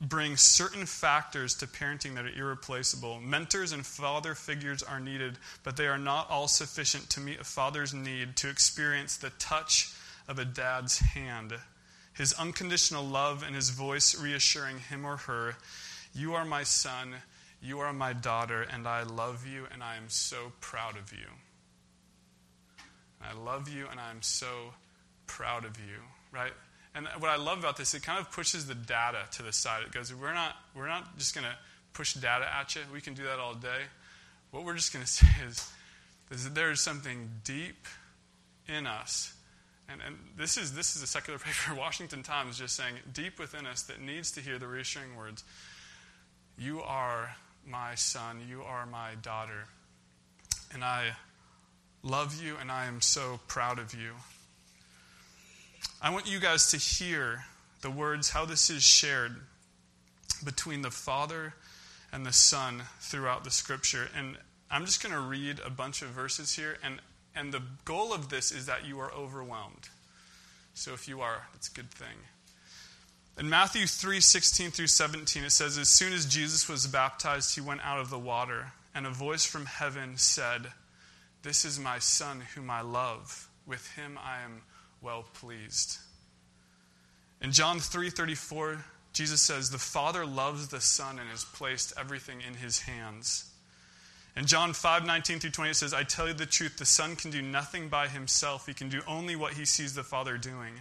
bring 0.00 0.36
certain 0.36 0.86
factors 0.86 1.54
to 1.56 1.66
parenting 1.66 2.14
that 2.14 2.24
are 2.24 2.38
irreplaceable. 2.38 3.20
Mentors 3.20 3.72
and 3.72 3.86
father 3.86 4.34
figures 4.34 4.82
are 4.82 5.00
needed, 5.00 5.38
but 5.62 5.76
they 5.76 5.86
are 5.86 5.98
not 5.98 6.30
all 6.30 6.48
sufficient 6.48 7.08
to 7.10 7.20
meet 7.20 7.40
a 7.40 7.44
father's 7.44 7.94
need 7.94 8.36
to 8.36 8.48
experience 8.48 9.16
the 9.16 9.30
touch 9.30 9.92
of 10.28 10.38
a 10.38 10.44
dad's 10.44 10.98
hand, 10.98 11.54
his 12.14 12.32
unconditional 12.34 13.04
love, 13.04 13.42
and 13.42 13.54
his 13.54 13.70
voice 13.70 14.18
reassuring 14.18 14.78
him 14.78 15.04
or 15.04 15.16
her, 15.18 15.56
You 16.14 16.34
are 16.34 16.44
my 16.44 16.62
son 16.62 17.14
you 17.62 17.78
are 17.78 17.92
my 17.92 18.12
daughter, 18.12 18.62
and 18.62 18.88
I 18.88 19.04
love 19.04 19.46
you, 19.46 19.68
and 19.72 19.84
I 19.84 19.96
am 19.96 20.08
so 20.08 20.52
proud 20.60 20.96
of 20.96 21.12
you. 21.12 21.28
I 23.22 23.32
love 23.34 23.68
you, 23.68 23.86
and 23.88 24.00
I 24.00 24.10
am 24.10 24.20
so 24.20 24.74
proud 25.28 25.64
of 25.64 25.78
you, 25.78 26.00
right? 26.32 26.52
And 26.92 27.06
what 27.20 27.30
I 27.30 27.36
love 27.36 27.60
about 27.60 27.76
this, 27.76 27.94
it 27.94 28.02
kind 28.02 28.18
of 28.18 28.32
pushes 28.32 28.66
the 28.66 28.74
data 28.74 29.20
to 29.32 29.44
the 29.44 29.52
side. 29.52 29.84
It 29.86 29.92
goes, 29.92 30.12
we're 30.12 30.34
not, 30.34 30.56
we're 30.74 30.88
not 30.88 31.16
just 31.16 31.36
going 31.36 31.46
to 31.46 31.56
push 31.92 32.14
data 32.14 32.48
at 32.52 32.74
you. 32.74 32.80
We 32.92 33.00
can 33.00 33.14
do 33.14 33.22
that 33.24 33.38
all 33.38 33.54
day. 33.54 33.82
What 34.50 34.64
we're 34.64 34.74
just 34.74 34.92
going 34.92 35.04
to 35.04 35.10
say 35.10 35.28
is, 35.46 35.70
is 36.32 36.42
that 36.44 36.56
there 36.56 36.72
is 36.72 36.80
something 36.80 37.30
deep 37.44 37.86
in 38.66 38.88
us. 38.88 39.34
And, 39.92 40.00
and 40.06 40.16
this, 40.36 40.56
is, 40.56 40.74
this 40.74 40.96
is 40.96 41.02
a 41.02 41.06
secular 41.06 41.38
paper, 41.38 41.78
Washington 41.78 42.22
Times, 42.22 42.58
just 42.58 42.76
saying, 42.76 42.94
deep 43.12 43.38
within 43.38 43.66
us 43.66 43.82
that 43.82 44.00
needs 44.00 44.32
to 44.32 44.40
hear 44.40 44.58
the 44.58 44.66
reassuring 44.66 45.16
words 45.16 45.44
You 46.58 46.80
are 46.82 47.36
my 47.66 47.94
son, 47.94 48.40
you 48.48 48.62
are 48.62 48.86
my 48.86 49.14
daughter. 49.20 49.66
And 50.72 50.82
I 50.82 51.16
love 52.02 52.42
you 52.42 52.56
and 52.60 52.70
I 52.70 52.86
am 52.86 53.00
so 53.00 53.40
proud 53.46 53.78
of 53.78 53.94
you. 53.94 54.12
I 56.00 56.10
want 56.10 56.26
you 56.26 56.40
guys 56.40 56.70
to 56.70 56.76
hear 56.78 57.44
the 57.82 57.90
words, 57.90 58.30
how 58.30 58.44
this 58.44 58.70
is 58.70 58.82
shared 58.82 59.36
between 60.44 60.82
the 60.82 60.90
Father 60.90 61.54
and 62.12 62.24
the 62.24 62.32
Son 62.32 62.82
throughout 63.00 63.44
the 63.44 63.50
scripture. 63.50 64.08
And 64.16 64.36
I'm 64.70 64.86
just 64.86 65.02
going 65.02 65.14
to 65.14 65.20
read 65.20 65.60
a 65.64 65.70
bunch 65.70 66.02
of 66.02 66.08
verses 66.08 66.54
here. 66.54 66.78
And, 66.82 67.00
and 67.34 67.52
the 67.52 67.62
goal 67.84 68.12
of 68.12 68.28
this 68.28 68.52
is 68.52 68.66
that 68.66 68.86
you 68.86 69.00
are 69.00 69.12
overwhelmed. 69.12 69.88
So 70.74 70.92
if 70.92 71.08
you 71.08 71.20
are, 71.20 71.46
it's 71.54 71.68
a 71.68 71.72
good 71.72 71.90
thing. 71.90 72.16
In 73.38 73.48
Matthew 73.48 73.86
3 73.86 74.20
16 74.20 74.70
through 74.70 74.86
17, 74.88 75.44
it 75.44 75.50
says, 75.50 75.78
As 75.78 75.88
soon 75.88 76.12
as 76.12 76.26
Jesus 76.26 76.68
was 76.68 76.86
baptized, 76.86 77.54
he 77.54 77.60
went 77.60 77.80
out 77.82 77.98
of 77.98 78.10
the 78.10 78.18
water, 78.18 78.72
and 78.94 79.06
a 79.06 79.10
voice 79.10 79.44
from 79.44 79.66
heaven 79.66 80.16
said, 80.16 80.66
This 81.42 81.64
is 81.64 81.78
my 81.78 81.98
Son, 81.98 82.42
whom 82.54 82.70
I 82.70 82.82
love. 82.82 83.48
With 83.66 83.88
him 83.92 84.18
I 84.22 84.42
am 84.42 84.62
well 85.00 85.24
pleased. 85.34 85.98
In 87.40 87.52
John 87.52 87.80
3 87.80 88.10
34, 88.10 88.84
Jesus 89.12 89.40
says, 89.40 89.70
The 89.70 89.78
Father 89.78 90.26
loves 90.26 90.68
the 90.68 90.80
Son 90.80 91.18
and 91.18 91.28
has 91.30 91.44
placed 91.44 91.92
everything 91.98 92.40
in 92.46 92.54
his 92.54 92.80
hands. 92.80 93.51
In 94.34 94.46
John 94.46 94.72
5 94.72 95.04
19 95.04 95.40
through 95.40 95.50
20, 95.50 95.70
it 95.70 95.74
says, 95.74 95.92
I 95.92 96.04
tell 96.04 96.26
you 96.26 96.34
the 96.34 96.46
truth, 96.46 96.78
the 96.78 96.86
Son 96.86 97.16
can 97.16 97.30
do 97.30 97.42
nothing 97.42 97.88
by 97.88 98.08
himself. 98.08 98.66
He 98.66 98.74
can 98.74 98.88
do 98.88 99.02
only 99.06 99.36
what 99.36 99.54
he 99.54 99.64
sees 99.64 99.94
the 99.94 100.02
Father 100.02 100.38
doing. 100.38 100.74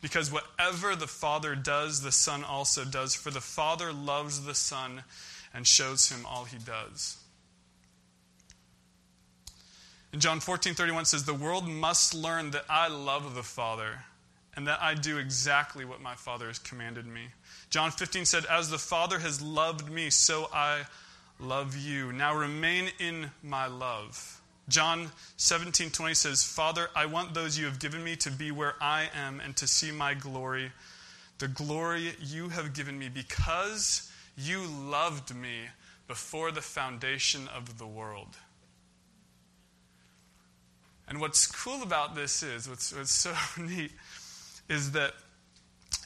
Because 0.00 0.32
whatever 0.32 0.94
the 0.96 1.06
Father 1.06 1.54
does, 1.54 2.02
the 2.02 2.12
Son 2.12 2.44
also 2.44 2.84
does. 2.84 3.14
For 3.14 3.30
the 3.30 3.40
Father 3.40 3.92
loves 3.92 4.44
the 4.44 4.54
Son 4.54 5.02
and 5.52 5.66
shows 5.66 6.10
him 6.10 6.24
all 6.24 6.44
he 6.44 6.58
does. 6.58 7.18
In 10.12 10.20
John 10.20 10.40
14 10.40 10.74
31 10.74 11.04
says, 11.04 11.24
The 11.24 11.34
world 11.34 11.68
must 11.68 12.14
learn 12.14 12.52
that 12.52 12.64
I 12.70 12.88
love 12.88 13.34
the 13.34 13.42
Father 13.42 14.04
and 14.56 14.66
that 14.66 14.80
I 14.80 14.94
do 14.94 15.18
exactly 15.18 15.84
what 15.84 16.00
my 16.00 16.14
Father 16.14 16.46
has 16.46 16.58
commanded 16.58 17.06
me. 17.06 17.26
John 17.68 17.90
15 17.90 18.24
said, 18.24 18.46
As 18.46 18.70
the 18.70 18.78
Father 18.78 19.18
has 19.18 19.42
loved 19.42 19.90
me, 19.90 20.08
so 20.08 20.48
I 20.54 20.84
love 21.40 21.76
you. 21.76 22.12
Now 22.12 22.34
remain 22.34 22.90
in 22.98 23.30
my 23.42 23.66
love. 23.66 24.40
John 24.68 25.10
17 25.36 25.90
20 25.90 26.14
says, 26.14 26.44
Father, 26.44 26.88
I 26.94 27.06
want 27.06 27.34
those 27.34 27.58
you 27.58 27.64
have 27.64 27.78
given 27.78 28.04
me 28.04 28.16
to 28.16 28.30
be 28.30 28.50
where 28.50 28.74
I 28.80 29.08
am 29.14 29.40
and 29.40 29.56
to 29.56 29.66
see 29.66 29.90
my 29.90 30.14
glory, 30.14 30.72
the 31.38 31.48
glory 31.48 32.12
you 32.20 32.50
have 32.50 32.74
given 32.74 32.98
me, 32.98 33.08
because 33.08 34.10
you 34.36 34.66
loved 34.66 35.34
me 35.34 35.68
before 36.06 36.50
the 36.50 36.60
foundation 36.60 37.48
of 37.48 37.78
the 37.78 37.86
world. 37.86 38.36
And 41.08 41.20
what's 41.20 41.46
cool 41.46 41.82
about 41.82 42.14
this 42.14 42.42
is, 42.42 42.68
what's, 42.68 42.94
what's 42.94 43.12
so 43.12 43.34
neat, 43.58 43.92
is 44.68 44.92
that 44.92 45.14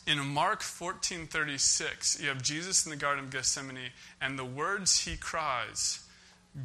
in 0.07 0.19
Mark 0.19 0.63
14:36, 0.63 2.21
you 2.21 2.29
have 2.29 2.43
Jesus 2.43 2.85
in 2.85 2.91
the 2.91 2.97
Garden 2.97 3.25
of 3.25 3.31
Gethsemane, 3.31 3.91
and 4.21 4.39
the 4.39 4.45
words 4.45 5.01
he 5.01 5.17
cries. 5.17 6.01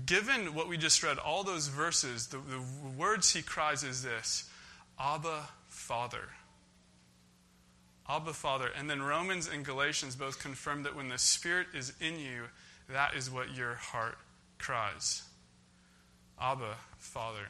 Given 0.06 0.53
what 0.53 0.67
we 0.67 0.77
just 0.77 1.01
read, 1.03 1.17
all 1.17 1.44
those 1.44 1.67
verses, 1.67 2.27
the, 2.27 2.38
the 2.39 2.62
words 2.98 3.34
he 3.34 3.41
cries 3.41 3.84
is 3.84 4.03
this 4.03 4.50
Abba, 5.00 5.50
Father. 5.70 6.29
Abba, 8.10 8.34
Father. 8.34 8.70
And 8.75 8.89
then 8.89 9.01
Romans 9.01 9.48
and 9.48 9.65
Galatians 9.65 10.15
both 10.15 10.39
confirm 10.39 10.84
that 10.84 10.96
when 10.96 11.10
the 11.10 11.17
Spirit 11.17 11.67
is 11.74 11.94
in 12.00 12.20
you, 12.20 12.46
that 12.89 13.15
is 13.15 13.29
what 13.29 13.53
your 13.53 13.75
heart 13.75 14.17
cries. 14.58 15.24
Abba, 16.39 16.75
Father. 16.98 17.50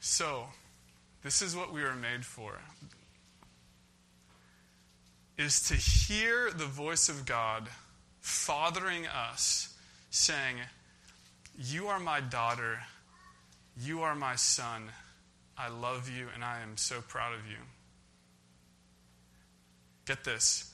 So, 0.00 0.48
this 1.22 1.40
is 1.40 1.56
what 1.56 1.72
we 1.72 1.82
were 1.82 1.94
made 1.94 2.24
for. 2.24 2.60
Is 5.36 5.60
to 5.68 5.74
hear 5.74 6.50
the 6.50 6.66
voice 6.66 7.08
of 7.08 7.26
God 7.26 7.68
fathering 8.20 9.06
us, 9.06 9.76
saying, 10.10 10.56
You 11.58 11.88
are 11.88 11.98
my 11.98 12.20
daughter, 12.20 12.80
you 13.76 14.02
are 14.02 14.14
my 14.14 14.36
son, 14.36 14.90
I 15.58 15.68
love 15.68 16.08
you, 16.08 16.28
and 16.34 16.44
I 16.44 16.60
am 16.60 16.76
so 16.76 17.00
proud 17.00 17.34
of 17.34 17.46
you. 17.48 17.56
Get 20.06 20.24
this. 20.24 20.72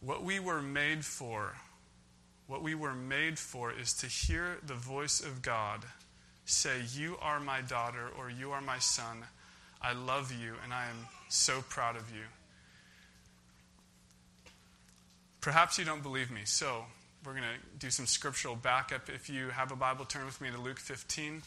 What 0.00 0.22
we 0.22 0.40
were 0.40 0.62
made 0.62 1.04
for, 1.04 1.56
what 2.46 2.62
we 2.62 2.74
were 2.74 2.94
made 2.94 3.38
for 3.38 3.70
is 3.72 3.92
to 3.94 4.06
hear 4.06 4.58
the 4.66 4.74
voice 4.74 5.20
of 5.20 5.42
God 5.42 5.84
say, 6.44 6.82
You 6.94 7.16
are 7.20 7.38
my 7.38 7.60
daughter, 7.60 8.08
or 8.18 8.30
You 8.30 8.52
are 8.52 8.60
my 8.60 8.78
son. 8.78 9.24
I 9.82 9.92
love 9.92 10.32
you, 10.32 10.54
and 10.64 10.72
I 10.72 10.84
am 10.84 11.06
so 11.28 11.62
proud 11.68 11.96
of 11.96 12.10
you. 12.14 12.24
Perhaps 15.40 15.78
you 15.78 15.84
don't 15.84 16.02
believe 16.02 16.30
me, 16.30 16.42
so 16.44 16.84
we're 17.24 17.32
going 17.32 17.44
to 17.44 17.78
do 17.78 17.90
some 17.90 18.06
scriptural 18.06 18.56
backup. 18.56 19.08
If 19.08 19.30
you 19.30 19.48
have 19.48 19.72
a 19.72 19.76
Bible, 19.76 20.04
turn 20.04 20.26
with 20.26 20.40
me 20.40 20.50
to 20.50 20.58
Luke 20.58 20.78
15. 20.78 21.42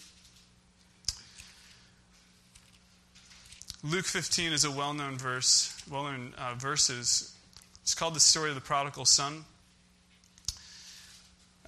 Luke 3.83 4.05
15 4.05 4.53
is 4.53 4.63
a 4.63 4.71
well 4.71 4.93
known 4.93 5.17
verse, 5.17 5.79
well 5.91 6.03
known 6.05 6.33
uh, 6.37 6.55
verses. 6.55 7.35
It's 7.81 7.93
called 7.93 8.15
the 8.15 8.19
story 8.21 8.49
of 8.49 8.55
the 8.55 8.61
prodigal 8.61 9.05
son. 9.05 9.43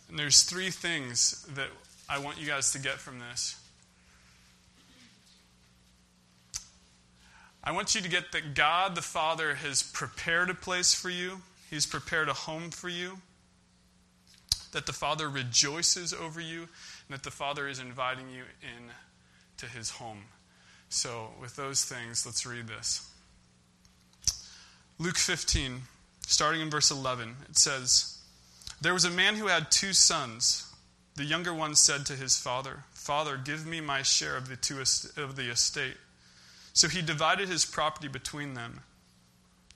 And 0.07 0.17
there's 0.17 0.43
three 0.43 0.69
things 0.69 1.45
that 1.55 1.67
I 2.07 2.19
want 2.19 2.39
you 2.39 2.47
guys 2.47 2.71
to 2.71 2.79
get 2.79 2.99
from 2.99 3.19
this. 3.19 3.59
I 7.63 7.71
want 7.71 7.95
you 7.95 8.01
to 8.01 8.09
get 8.09 8.31
that 8.31 8.53
God 8.53 8.95
the 8.95 9.01
Father 9.01 9.55
has 9.55 9.83
prepared 9.83 10.49
a 10.49 10.53
place 10.53 10.93
for 10.93 11.09
you, 11.09 11.41
He's 11.69 11.85
prepared 11.85 12.29
a 12.29 12.33
home 12.33 12.71
for 12.71 12.89
you, 12.89 13.19
that 14.71 14.85
the 14.85 14.93
Father 14.93 15.29
rejoices 15.29 16.13
over 16.13 16.39
you, 16.39 16.61
and 16.61 16.69
that 17.09 17.23
the 17.23 17.31
Father 17.31 17.67
is 17.67 17.79
inviting 17.79 18.29
you 18.29 18.43
in 18.61 18.91
to 19.57 19.65
His 19.65 19.91
home. 19.91 20.25
So, 20.89 21.29
with 21.41 21.55
those 21.55 21.83
things, 21.83 22.25
let's 22.25 22.45
read 22.45 22.67
this. 22.67 23.09
Luke 24.97 25.17
15, 25.17 25.81
starting 26.27 26.61
in 26.61 26.69
verse 26.69 26.89
11, 26.89 27.35
it 27.49 27.57
says, 27.57 28.19
There 28.79 28.93
was 28.93 29.03
a 29.03 29.09
man 29.09 29.35
who 29.35 29.47
had 29.47 29.71
two 29.71 29.91
sons. 29.93 30.71
The 31.15 31.25
younger 31.25 31.53
one 31.53 31.75
said 31.75 32.05
to 32.05 32.13
his 32.13 32.37
father, 32.37 32.83
Father, 32.93 33.37
give 33.37 33.65
me 33.65 33.81
my 33.81 34.01
share 34.01 34.35
of 34.35 34.47
the, 34.47 34.55
two 34.55 34.79
of 34.79 35.35
the 35.35 35.49
estate. 35.49 35.97
So 36.73 36.89
he 36.89 37.01
divided 37.01 37.47
his 37.47 37.65
property 37.65 38.07
between 38.07 38.53
them. 38.53 38.81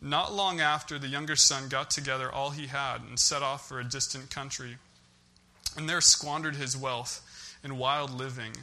Not 0.02 0.34
long 0.34 0.62
after, 0.62 0.98
the 0.98 1.08
younger 1.08 1.36
son 1.36 1.68
got 1.68 1.90
together 1.90 2.32
all 2.32 2.52
he 2.52 2.68
had 2.68 3.02
and 3.02 3.20
set 3.20 3.42
off 3.42 3.68
for 3.68 3.80
a 3.80 3.84
distant 3.84 4.30
country, 4.30 4.78
and 5.76 5.90
there 5.90 6.02
squandered 6.02 6.56
his 6.56 6.78
wealth 6.78 7.22
in 7.64 7.78
wild 7.78 8.12
living. 8.12 8.54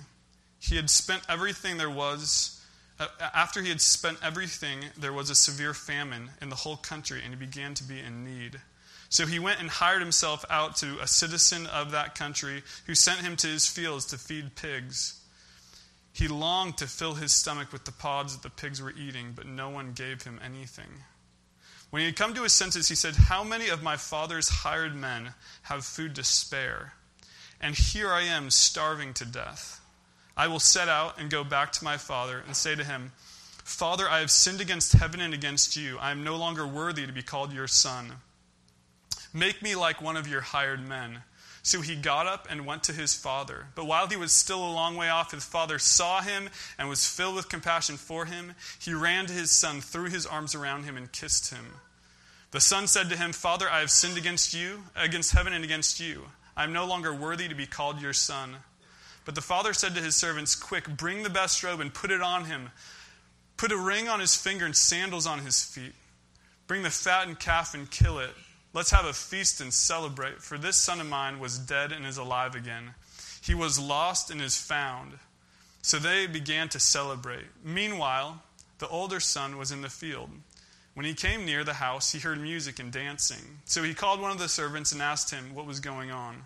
He 0.59 0.76
had 0.76 0.88
spent 0.88 1.23
everything 1.28 1.76
there 1.76 1.90
was. 1.90 2.64
Uh, 2.99 3.09
after 3.35 3.61
he 3.61 3.69
had 3.69 3.83
spent 3.83 4.19
everything, 4.23 4.87
there 4.97 5.12
was 5.12 5.28
a 5.28 5.35
severe 5.35 5.75
famine 5.75 6.31
in 6.40 6.49
the 6.49 6.57
whole 6.57 6.78
country, 6.78 7.21
and 7.23 7.35
he 7.35 7.38
began 7.38 7.75
to 7.75 7.85
be 7.85 8.00
in 8.00 8.25
need. 8.25 8.61
So 9.11 9.26
he 9.26 9.38
went 9.38 9.61
and 9.61 9.69
hired 9.69 10.00
himself 10.00 10.45
out 10.49 10.76
to 10.76 10.99
a 11.00 11.07
citizen 11.07 11.66
of 11.66 11.90
that 11.90 12.14
country 12.14 12.62
who 12.87 12.95
sent 12.95 13.21
him 13.21 13.37
to 13.37 13.47
his 13.47 13.69
fields 13.69 14.07
to 14.07 14.19
feed 14.19 14.57
pigs. 14.57 15.21
He 16.12 16.28
longed 16.28 16.78
to 16.78 16.87
fill 16.87 17.14
his 17.14 17.33
stomach 17.33 17.73
with 17.73 17.85
the 17.85 17.93
pods 17.93 18.35
that 18.35 18.43
the 18.43 18.50
pigs 18.50 18.81
were 18.81 18.93
eating, 18.93 19.33
but 19.37 19.47
no 19.47 19.69
one 19.69 19.93
gave 19.93 20.23
him 20.23 20.40
anything. 20.43 21.05
When 21.90 22.00
he 22.00 22.07
had 22.07 22.16
come 22.16 22.35
to 22.35 22.43
his 22.43 22.52
senses, 22.52 22.88
he 22.88 22.95
said, 22.95 23.14
How 23.14 23.45
many 23.45 23.69
of 23.69 23.83
my 23.83 23.97
father's 23.97 24.49
hired 24.49 24.95
men 24.95 25.35
have 25.62 25.85
food 25.85 26.14
to 26.16 26.25
spare? 26.25 26.95
And 27.61 27.75
here 27.75 28.12
I 28.12 28.23
am 28.23 28.50
starving 28.50 29.14
to 29.14 29.25
death. 29.25 29.81
I 30.37 30.49
will 30.49 30.61
set 30.61 30.88
out 30.88 31.19
and 31.19 31.31
go 31.31 31.45
back 31.45 31.73
to 31.73 31.85
my 31.85 31.97
father 31.97 32.43
and 32.47 32.55
say 32.55 32.75
to 32.75 32.85
him, 32.85 33.12
Father, 33.64 34.09
I 34.09 34.21
have 34.21 34.31
sinned 34.31 34.61
against 34.61 34.93
heaven 34.93 35.21
and 35.21 35.33
against 35.33 35.76
you. 35.76 35.99
I 35.99 36.11
am 36.11 36.23
no 36.23 36.37
longer 36.37 36.66
worthy 36.66 37.07
to 37.07 37.12
be 37.12 37.23
called 37.23 37.52
your 37.52 37.66
son. 37.66 38.12
Make 39.33 39.62
me 39.62 39.75
like 39.75 40.00
one 40.00 40.16
of 40.16 40.28
your 40.28 40.40
hired 40.40 40.87
men. 40.87 41.23
So 41.66 41.80
he 41.80 41.96
got 41.96 42.28
up 42.28 42.46
and 42.49 42.64
went 42.64 42.85
to 42.85 42.92
his 42.92 43.12
father. 43.12 43.66
But 43.75 43.87
while 43.87 44.06
he 44.06 44.14
was 44.14 44.30
still 44.30 44.64
a 44.64 44.70
long 44.70 44.94
way 44.94 45.08
off, 45.08 45.32
his 45.32 45.44
father 45.44 45.80
saw 45.80 46.20
him 46.20 46.49
and 46.78 46.88
was 46.88 47.08
filled 47.08 47.35
with 47.35 47.49
compassion 47.49 47.96
for 47.96 48.25
him. 48.25 48.54
He 48.78 48.94
ran 48.94 49.26
to 49.26 49.32
his 49.32 49.50
son, 49.50 49.80
threw 49.80 50.08
his 50.08 50.26
arms 50.26 50.54
around 50.54 50.85
him, 50.85 50.96
and 50.96 51.11
kissed 51.11 51.52
him. 51.52 51.66
The 52.52 52.61
son 52.61 52.87
said 52.87 53.08
to 53.08 53.16
him, 53.16 53.32
Father, 53.32 53.68
I 53.68 53.80
have 53.80 53.90
sinned 53.90 54.16
against 54.16 54.54
you, 54.54 54.85
against 54.94 55.32
heaven 55.32 55.52
and 55.52 55.64
against 55.64 55.99
you. 55.99 56.26
I 56.56 56.62
am 56.62 56.73
no 56.73 56.87
longer 56.87 57.12
worthy 57.12 57.49
to 57.49 57.54
be 57.56 57.66
called 57.66 58.00
your 58.00 58.12
son. 58.12 58.58
But 59.25 59.35
the 59.35 59.40
father 59.40 59.73
said 59.73 59.96
to 59.96 60.00
his 60.00 60.14
servants, 60.14 60.54
Quick, 60.54 60.96
bring 60.96 61.25
the 61.25 61.30
best 61.30 61.64
robe 61.64 61.80
and 61.80 61.92
put 61.92 62.12
it 62.12 62.23
on 62.23 62.44
him. 62.44 62.70
Put 63.56 63.73
a 63.73 63.76
ring 63.76 64.08
on 64.08 64.20
his 64.20 64.37
finger 64.37 64.66
and 64.66 64.76
sandals 64.76 65.26
on 65.26 65.40
his 65.40 65.64
feet. 65.64 65.94
Bring 66.68 66.85
the 66.85 66.90
fattened 66.90 67.40
calf 67.40 67.75
and 67.75 67.90
kill 67.90 68.20
it. 68.20 68.30
Let's 68.76 68.90
have 68.90 69.06
a 69.06 69.14
feast 69.14 69.62
and 69.62 69.73
celebrate, 69.73 70.42
for 70.42 70.59
this 70.59 70.76
son 70.76 71.00
of 71.00 71.06
mine 71.06 71.40
was 71.40 71.59
dead 71.59 71.92
and 71.92 72.04
is 72.04 72.18
alive 72.18 72.54
again. 72.54 72.92
He 73.40 73.54
was 73.54 73.78
lost 73.78 74.30
and 74.30 74.42
is 74.42 74.59
found. 74.59 75.12
So 75.80 75.99
they 75.99 76.26
began 76.26 76.68
to 76.68 76.78
celebrate. 76.78 77.47
Meanwhile, 77.64 78.42
the 78.78 78.88
older 78.88 79.18
son 79.18 79.56
was 79.56 79.73
in 79.73 79.80
the 79.80 79.88
field. 79.88 80.28
When 80.92 81.06
he 81.06 81.14
came 81.14 81.47
near 81.47 81.64
the 81.64 81.73
house, 81.73 82.12
he 82.12 82.18
heard 82.18 82.38
music 82.38 82.78
and 82.78 82.92
dancing. 82.92 83.61
So 83.64 83.83
he 83.83 83.95
called 83.95 84.21
one 84.21 84.30
of 84.30 84.38
the 84.38 84.47
servants 84.47 84.92
and 84.92 85.00
asked 85.00 85.30
him 85.30 85.54
what 85.54 85.64
was 85.64 85.80
going 85.80 86.11
on. 86.11 86.42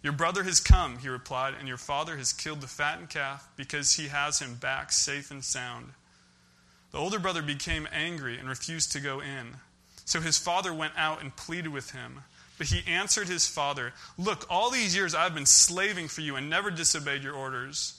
Your 0.00 0.12
brother 0.12 0.44
has 0.44 0.60
come, 0.60 0.98
he 0.98 1.08
replied, 1.08 1.54
and 1.58 1.66
your 1.66 1.76
father 1.76 2.16
has 2.18 2.32
killed 2.32 2.60
the 2.60 2.68
fattened 2.68 3.10
calf 3.10 3.48
because 3.56 3.94
he 3.94 4.06
has 4.06 4.38
him 4.38 4.54
back 4.54 4.92
safe 4.92 5.32
and 5.32 5.42
sound. 5.42 5.88
The 6.92 6.98
older 6.98 7.18
brother 7.18 7.42
became 7.42 7.88
angry 7.90 8.38
and 8.38 8.48
refused 8.48 8.92
to 8.92 9.00
go 9.00 9.18
in. 9.18 9.56
So 10.12 10.20
his 10.20 10.36
father 10.36 10.74
went 10.74 10.92
out 10.94 11.22
and 11.22 11.34
pleaded 11.34 11.72
with 11.72 11.92
him. 11.92 12.20
But 12.58 12.66
he 12.66 12.82
answered 12.86 13.28
his 13.28 13.46
father, 13.48 13.94
Look, 14.18 14.44
all 14.50 14.68
these 14.68 14.94
years 14.94 15.14
I've 15.14 15.32
been 15.32 15.46
slaving 15.46 16.08
for 16.08 16.20
you 16.20 16.36
and 16.36 16.50
never 16.50 16.70
disobeyed 16.70 17.22
your 17.22 17.32
orders. 17.32 17.98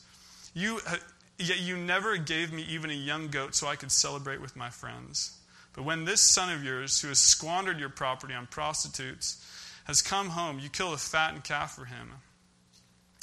You, 0.53 0.79
uh, 0.87 0.97
yet 1.39 1.61
you 1.61 1.75
never 1.75 2.17
gave 2.17 2.53
me 2.53 2.67
even 2.69 2.91
a 2.91 2.93
young 2.93 3.29
goat 3.29 3.55
so 3.55 3.65
I 3.65 3.75
could 3.75 3.91
celebrate 3.91 4.41
with 4.41 4.55
my 4.55 4.69
friends. 4.69 5.39
But 5.73 5.85
when 5.85 6.05
this 6.05 6.21
son 6.21 6.53
of 6.53 6.63
yours, 6.63 7.01
who 7.01 7.07
has 7.07 7.17
squandered 7.17 7.79
your 7.79 7.89
property 7.89 8.35
on 8.35 8.45
prostitutes, 8.45 9.43
has 9.85 10.03
come 10.03 10.29
home, 10.29 10.59
you 10.59 10.69
kill 10.69 10.93
a 10.93 10.97
fattened 10.97 11.43
calf 11.43 11.73
for 11.73 11.85
him. 11.85 12.11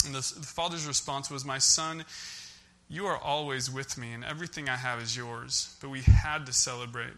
And 0.05 0.13
the, 0.13 0.33
the 0.37 0.45
father's 0.45 0.85
response 0.85 1.31
was, 1.31 1.45
My 1.45 1.59
son, 1.59 2.03
you 2.89 3.05
are 3.05 3.17
always 3.17 3.71
with 3.71 3.97
me, 3.97 4.11
and 4.11 4.25
everything 4.25 4.67
I 4.67 4.75
have 4.75 5.01
is 5.01 5.15
yours. 5.15 5.77
But 5.79 5.91
we 5.91 6.01
had 6.01 6.45
to 6.47 6.51
celebrate 6.51 7.13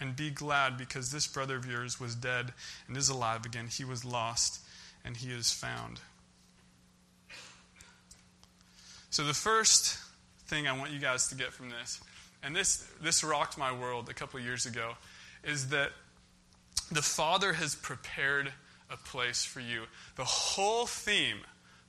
and 0.00 0.14
be 0.14 0.30
glad 0.30 0.76
because 0.76 1.10
this 1.10 1.26
brother 1.26 1.56
of 1.56 1.66
yours 1.66 1.98
was 1.98 2.14
dead 2.14 2.52
and 2.86 2.96
is 2.96 3.08
alive 3.08 3.46
again. 3.46 3.66
He 3.66 3.84
was 3.84 4.04
lost 4.04 4.60
and 5.04 5.16
he 5.16 5.30
is 5.30 5.52
found. 5.52 6.00
So, 9.10 9.24
the 9.24 9.34
first 9.34 9.98
thing 10.46 10.68
I 10.68 10.76
want 10.76 10.90
you 10.90 10.98
guys 10.98 11.28
to 11.28 11.34
get 11.34 11.52
from 11.52 11.70
this, 11.70 12.00
and 12.42 12.54
this, 12.54 12.86
this 13.00 13.24
rocked 13.24 13.56
my 13.56 13.72
world 13.72 14.10
a 14.10 14.14
couple 14.14 14.38
years 14.40 14.66
ago, 14.66 14.92
is 15.42 15.68
that 15.68 15.92
the 16.90 17.02
Father 17.02 17.54
has 17.54 17.74
prepared 17.74 18.52
a 18.90 18.96
place 18.96 19.44
for 19.44 19.60
you. 19.60 19.84
The 20.16 20.24
whole 20.24 20.86
theme, 20.86 21.38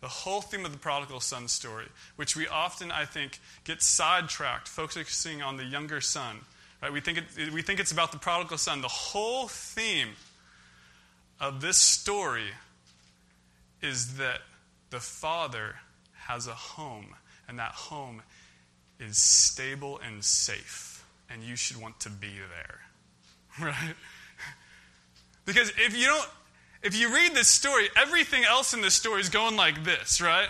the 0.01 0.07
whole 0.07 0.41
theme 0.41 0.65
of 0.65 0.71
the 0.71 0.77
prodigal 0.77 1.19
son 1.19 1.47
story, 1.47 1.87
which 2.15 2.35
we 2.35 2.47
often, 2.47 2.91
I 2.91 3.05
think, 3.05 3.39
get 3.63 3.81
sidetracked, 3.81 4.67
focusing 4.67 5.41
on 5.41 5.57
the 5.57 5.65
younger 5.65 6.01
son. 6.01 6.37
Right? 6.81 6.93
We, 6.93 7.01
think 7.01 7.17
it, 7.17 7.51
we 7.51 7.61
think 7.61 7.79
it's 7.79 7.91
about 7.91 8.11
the 8.11 8.19
prodigal 8.19 8.57
son. 8.57 8.81
The 8.81 8.87
whole 8.87 9.47
theme 9.47 10.09
of 11.39 11.61
this 11.61 11.77
story 11.77 12.49
is 13.81 14.17
that 14.17 14.41
the 14.89 14.99
Father 14.99 15.75
has 16.13 16.47
a 16.47 16.53
home, 16.53 17.15
and 17.47 17.59
that 17.59 17.71
home 17.71 18.21
is 18.99 19.17
stable 19.17 19.99
and 20.05 20.23
safe, 20.23 21.05
and 21.29 21.43
you 21.43 21.55
should 21.55 21.77
want 21.81 21.99
to 22.01 22.09
be 22.09 22.27
there. 22.27 22.79
Right? 23.59 23.95
Because 25.45 25.71
if 25.79 25.97
you 25.97 26.05
don't, 26.05 26.29
if 26.83 26.95
you 26.95 27.11
read 27.11 27.33
this 27.33 27.47
story, 27.47 27.89
everything 27.95 28.43
else 28.43 28.73
in 28.73 28.81
this 28.81 28.93
story 28.93 29.21
is 29.21 29.29
going 29.29 29.55
like 29.55 29.83
this, 29.83 30.21
right? 30.21 30.49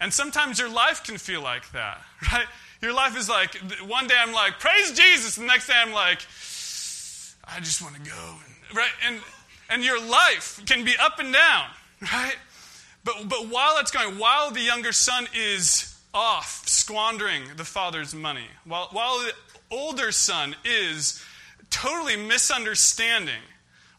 And 0.00 0.12
sometimes 0.12 0.58
your 0.58 0.68
life 0.68 1.04
can 1.04 1.16
feel 1.16 1.40
like 1.40 1.70
that, 1.72 2.02
right? 2.32 2.46
Your 2.82 2.92
life 2.92 3.16
is 3.16 3.28
like, 3.28 3.54
one 3.86 4.08
day 4.08 4.16
I'm 4.18 4.32
like, 4.32 4.58
praise 4.58 4.90
Jesus, 4.90 5.38
and 5.38 5.44
the 5.44 5.52
next 5.52 5.68
day 5.68 5.74
I'm 5.76 5.92
like, 5.92 6.18
I 7.44 7.60
just 7.60 7.80
want 7.80 7.94
to 7.94 8.00
go, 8.00 8.34
right? 8.74 8.90
And, 9.06 9.20
and 9.70 9.84
your 9.84 10.04
life 10.04 10.60
can 10.66 10.84
be 10.84 10.94
up 11.00 11.20
and 11.20 11.32
down, 11.32 11.66
right? 12.12 12.36
But, 13.04 13.28
but 13.28 13.48
while 13.48 13.78
it's 13.78 13.92
going, 13.92 14.18
while 14.18 14.50
the 14.50 14.60
younger 14.60 14.90
son 14.90 15.28
is 15.32 15.96
off 16.12 16.66
squandering 16.66 17.42
the 17.56 17.64
father's 17.64 18.16
money, 18.16 18.46
while, 18.64 18.88
while 18.90 19.20
the 19.20 19.32
older 19.70 20.10
son 20.10 20.56
is 20.64 21.24
totally 21.70 22.16
misunderstanding 22.16 23.42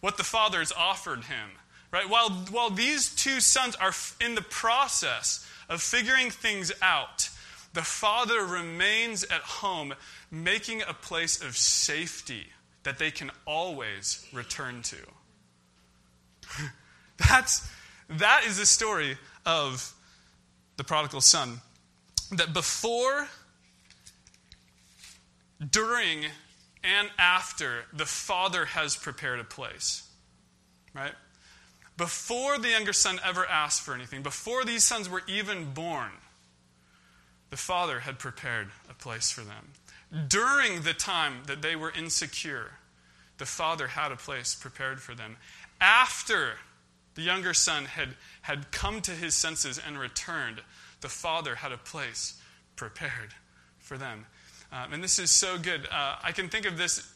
what 0.01 0.17
the 0.17 0.23
father 0.25 0.59
has 0.59 0.73
offered 0.73 1.23
him, 1.23 1.51
right? 1.89 2.09
While, 2.09 2.31
while 2.51 2.69
these 2.69 3.15
two 3.15 3.39
sons 3.39 3.75
are 3.77 3.93
in 4.19 4.35
the 4.35 4.41
process 4.41 5.47
of 5.69 5.81
figuring 5.81 6.29
things 6.31 6.73
out, 6.81 7.29
the 7.73 7.81
father 7.81 8.45
remains 8.45 9.23
at 9.23 9.41
home, 9.41 9.93
making 10.29 10.81
a 10.83 10.93
place 10.93 11.41
of 11.41 11.57
safety 11.57 12.47
that 12.83 12.99
they 12.99 13.11
can 13.11 13.31
always 13.45 14.27
return 14.31 14.81
to. 14.83 14.97
That's 17.17 17.69
that 18.09 18.43
is 18.45 18.57
the 18.57 18.65
story 18.65 19.17
of 19.45 19.93
the 20.77 20.83
prodigal 20.83 21.21
son. 21.21 21.61
That 22.31 22.53
before, 22.53 23.27
during, 25.71 26.25
and 26.83 27.09
after, 27.17 27.85
the 27.93 28.05
father 28.05 28.65
has 28.65 28.95
prepared 28.95 29.39
a 29.39 29.43
place. 29.43 30.07
Right? 30.93 31.13
Before 31.97 32.57
the 32.57 32.69
younger 32.69 32.93
son 32.93 33.19
ever 33.23 33.45
asked 33.45 33.81
for 33.81 33.93
anything, 33.93 34.21
before 34.23 34.63
these 34.63 34.83
sons 34.83 35.09
were 35.09 35.23
even 35.27 35.73
born, 35.73 36.11
the 37.53 37.57
father 37.57 37.99
had 37.99 38.17
prepared 38.17 38.69
a 38.89 38.95
place 38.95 39.29
for 39.29 39.41
them. 39.41 40.27
During 40.27 40.81
the 40.81 40.95
time 40.95 41.43
that 41.45 41.61
they 41.61 41.75
were 41.75 41.91
insecure, 41.91 42.71
the 43.37 43.45
father 43.45 43.85
had 43.85 44.11
a 44.11 44.15
place 44.15 44.55
prepared 44.55 44.99
for 44.99 45.13
them. 45.13 45.37
After 45.79 46.53
the 47.13 47.21
younger 47.21 47.53
son 47.53 47.85
had, 47.85 48.15
had 48.41 48.71
come 48.71 49.01
to 49.01 49.11
his 49.11 49.35
senses 49.35 49.79
and 49.85 49.99
returned. 49.99 50.61
The 51.01 51.09
father 51.09 51.53
had 51.53 51.71
a 51.71 51.77
place 51.77 52.41
prepared 52.75 53.35
for 53.77 53.99
them. 53.99 54.25
Um, 54.71 54.93
and 54.93 55.03
this 55.03 55.19
is 55.19 55.29
so 55.29 55.59
good. 55.59 55.85
Uh, 55.91 56.15
I 56.23 56.31
can 56.31 56.49
think 56.49 56.65
of 56.65 56.75
this 56.75 57.07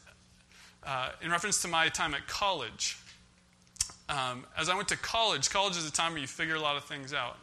uh, 0.84 1.08
in 1.20 1.32
reference 1.32 1.62
to 1.62 1.68
my 1.68 1.88
time 1.88 2.14
at 2.14 2.28
college. 2.28 2.96
Um, 4.08 4.46
as 4.56 4.68
I 4.68 4.76
went 4.76 4.86
to 4.86 4.96
college, 4.96 5.50
college 5.50 5.76
is 5.76 5.88
a 5.88 5.92
time 5.92 6.12
where 6.12 6.20
you 6.20 6.28
figure 6.28 6.54
a 6.54 6.60
lot 6.60 6.76
of 6.76 6.84
things 6.84 7.12
out. 7.12 7.38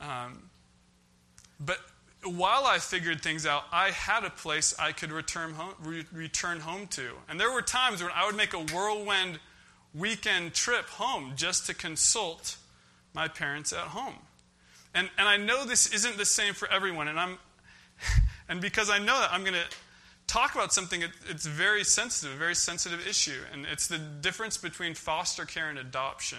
Um, 0.00 0.50
but 1.60 1.78
while 2.24 2.64
I 2.64 2.78
figured 2.78 3.22
things 3.22 3.46
out, 3.46 3.64
I 3.72 3.90
had 3.90 4.24
a 4.24 4.30
place 4.30 4.74
I 4.78 4.92
could 4.92 5.12
return 5.12 5.52
home, 5.52 5.74
re- 5.82 6.06
return 6.12 6.60
home 6.60 6.86
to. 6.88 7.10
And 7.28 7.40
there 7.40 7.52
were 7.52 7.62
times 7.62 8.02
when 8.02 8.12
I 8.14 8.26
would 8.26 8.36
make 8.36 8.54
a 8.54 8.58
whirlwind 8.58 9.38
weekend 9.94 10.54
trip 10.54 10.86
home 10.86 11.32
just 11.36 11.66
to 11.66 11.74
consult 11.74 12.56
my 13.14 13.28
parents 13.28 13.72
at 13.72 13.78
home. 13.78 14.16
And, 14.94 15.10
and 15.18 15.28
I 15.28 15.36
know 15.36 15.64
this 15.64 15.92
isn't 15.92 16.16
the 16.16 16.24
same 16.24 16.54
for 16.54 16.70
everyone, 16.70 17.08
and, 17.08 17.20
I'm, 17.20 17.38
and 18.48 18.60
because 18.60 18.90
I 18.90 18.98
know 18.98 19.18
that, 19.20 19.32
I'm 19.32 19.42
going 19.42 19.54
to 19.54 19.76
talk 20.26 20.54
about 20.54 20.72
something 20.72 21.02
it's 21.28 21.46
very 21.46 21.84
sensitive, 21.84 22.34
a 22.34 22.38
very 22.38 22.54
sensitive 22.54 23.06
issue, 23.06 23.40
and 23.52 23.66
it's 23.66 23.86
the 23.86 23.98
difference 23.98 24.56
between 24.56 24.94
foster 24.94 25.44
care 25.44 25.68
and 25.68 25.78
adoption. 25.78 26.38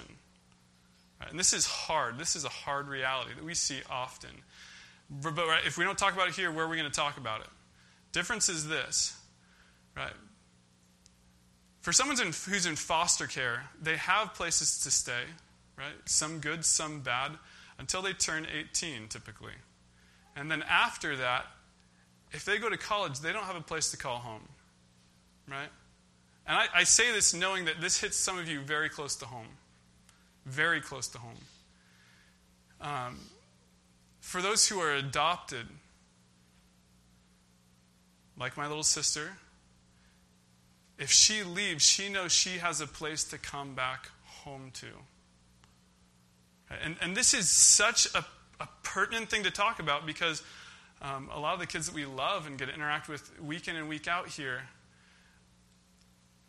And 1.29 1.37
this 1.37 1.53
is 1.53 1.65
hard. 1.65 2.17
This 2.17 2.35
is 2.35 2.45
a 2.45 2.49
hard 2.49 2.87
reality 2.87 3.31
that 3.35 3.43
we 3.43 3.53
see 3.53 3.79
often. 3.89 4.29
But, 5.09 5.35
right, 5.35 5.65
if 5.65 5.77
we 5.77 5.83
don't 5.83 5.97
talk 5.97 6.13
about 6.13 6.27
it 6.27 6.35
here, 6.35 6.51
where 6.51 6.65
are 6.65 6.69
we 6.69 6.77
going 6.77 6.89
to 6.89 6.95
talk 6.95 7.17
about 7.17 7.41
it? 7.41 7.47
Difference 8.11 8.49
is 8.49 8.67
this, 8.67 9.17
right? 9.95 10.13
For 11.81 11.93
someone 11.93 12.17
who's 12.17 12.65
in 12.65 12.75
foster 12.75 13.25
care, 13.25 13.63
they 13.81 13.97
have 13.97 14.33
places 14.33 14.79
to 14.83 14.91
stay, 14.91 15.23
right? 15.77 15.93
Some 16.05 16.39
good, 16.39 16.65
some 16.65 17.01
bad, 17.01 17.31
until 17.79 18.01
they 18.01 18.13
turn 18.13 18.45
18, 18.51 19.07
typically. 19.07 19.53
And 20.35 20.51
then 20.51 20.63
after 20.69 21.15
that, 21.17 21.45
if 22.31 22.45
they 22.45 22.57
go 22.57 22.69
to 22.69 22.77
college, 22.77 23.19
they 23.19 23.33
don't 23.33 23.45
have 23.45 23.55
a 23.55 23.61
place 23.61 23.91
to 23.91 23.97
call 23.97 24.17
home, 24.17 24.47
right? 25.47 25.69
And 26.45 26.57
I, 26.57 26.65
I 26.75 26.83
say 26.83 27.11
this 27.11 27.33
knowing 27.33 27.65
that 27.65 27.81
this 27.81 27.99
hits 27.99 28.17
some 28.17 28.37
of 28.37 28.47
you 28.47 28.61
very 28.61 28.89
close 28.89 29.15
to 29.17 29.25
home. 29.25 29.47
Very 30.45 30.81
close 30.81 31.07
to 31.09 31.17
home. 31.17 31.37
Um, 32.81 33.19
for 34.29 34.43
those 34.43 34.67
who 34.67 34.79
are 34.79 34.93
adopted, 34.93 35.65
like 38.37 38.55
my 38.55 38.67
little 38.67 38.83
sister, 38.83 39.31
if 40.99 41.09
she 41.09 41.41
leaves, 41.41 41.83
she 41.83 42.09
knows 42.09 42.31
she 42.31 42.59
has 42.59 42.79
a 42.79 42.85
place 42.85 43.23
to 43.23 43.39
come 43.39 43.73
back 43.73 44.11
home 44.25 44.69
to. 44.75 44.85
And, 46.83 46.95
and 47.01 47.17
this 47.17 47.33
is 47.33 47.49
such 47.49 48.05
a, 48.13 48.23
a 48.59 48.67
pertinent 48.83 49.31
thing 49.31 49.41
to 49.45 49.51
talk 49.51 49.79
about 49.79 50.05
because 50.05 50.43
um, 51.01 51.31
a 51.33 51.39
lot 51.39 51.55
of 51.55 51.59
the 51.59 51.65
kids 51.65 51.87
that 51.87 51.95
we 51.95 52.05
love 52.05 52.45
and 52.45 52.55
get 52.55 52.67
to 52.67 52.73
interact 52.75 53.09
with 53.09 53.41
week 53.41 53.67
in 53.67 53.75
and 53.75 53.89
week 53.89 54.07
out 54.07 54.27
here, 54.27 54.61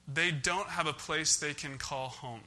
they 0.07 0.31
don't 0.31 0.69
have 0.69 0.87
a 0.87 0.93
place 0.93 1.39
they 1.39 1.55
can 1.55 1.79
call 1.79 2.09
home. 2.09 2.43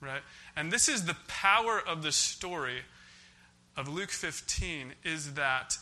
Right? 0.00 0.22
And 0.54 0.70
this 0.70 0.88
is 0.88 1.04
the 1.04 1.16
power 1.26 1.82
of 1.84 2.04
the 2.04 2.12
story 2.12 2.82
of 3.76 3.88
Luke 3.88 4.10
15 4.10 4.92
is 5.04 5.34
that 5.34 5.76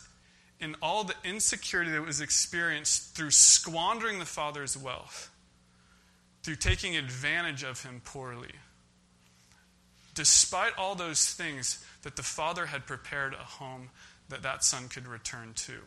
in 0.59 0.75
all 0.81 1.03
the 1.03 1.15
insecurity 1.23 1.91
that 1.91 2.05
was 2.05 2.21
experienced 2.21 3.15
through 3.15 3.31
squandering 3.31 4.19
the 4.19 4.25
father's 4.25 4.77
wealth, 4.77 5.29
through 6.43 6.55
taking 6.55 6.95
advantage 6.95 7.63
of 7.63 7.83
him 7.83 8.01
poorly. 8.03 8.51
Despite 10.13 10.77
all 10.77 10.95
those 10.95 11.33
things, 11.33 11.83
that 12.03 12.15
the 12.15 12.23
father 12.23 12.67
had 12.67 12.85
prepared 12.85 13.33
a 13.33 13.37
home 13.37 13.89
that 14.29 14.43
that 14.43 14.63
son 14.63 14.87
could 14.87 15.07
return 15.07 15.53
to. 15.55 15.79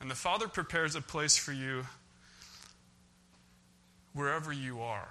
And 0.00 0.10
the 0.10 0.14
father 0.14 0.46
prepares 0.46 0.94
a 0.94 1.00
place 1.00 1.36
for 1.36 1.52
you 1.52 1.86
wherever 4.12 4.52
you 4.52 4.80
are. 4.80 5.08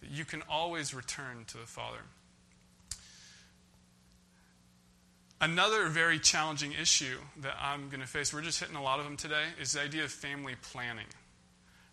That 0.00 0.10
you 0.10 0.24
can 0.24 0.42
always 0.48 0.94
return 0.94 1.44
to 1.48 1.58
the 1.58 1.66
father. 1.66 1.98
Another 5.40 5.88
very 5.88 6.18
challenging 6.18 6.72
issue 6.72 7.18
that 7.42 7.54
I'm 7.60 7.88
going 7.88 8.00
to 8.00 8.06
face, 8.06 8.32
we're 8.32 8.42
just 8.42 8.60
hitting 8.60 8.76
a 8.76 8.82
lot 8.82 8.98
of 8.98 9.04
them 9.04 9.16
today, 9.16 9.44
is 9.60 9.72
the 9.72 9.82
idea 9.82 10.04
of 10.04 10.10
family 10.10 10.54
planning. 10.72 11.06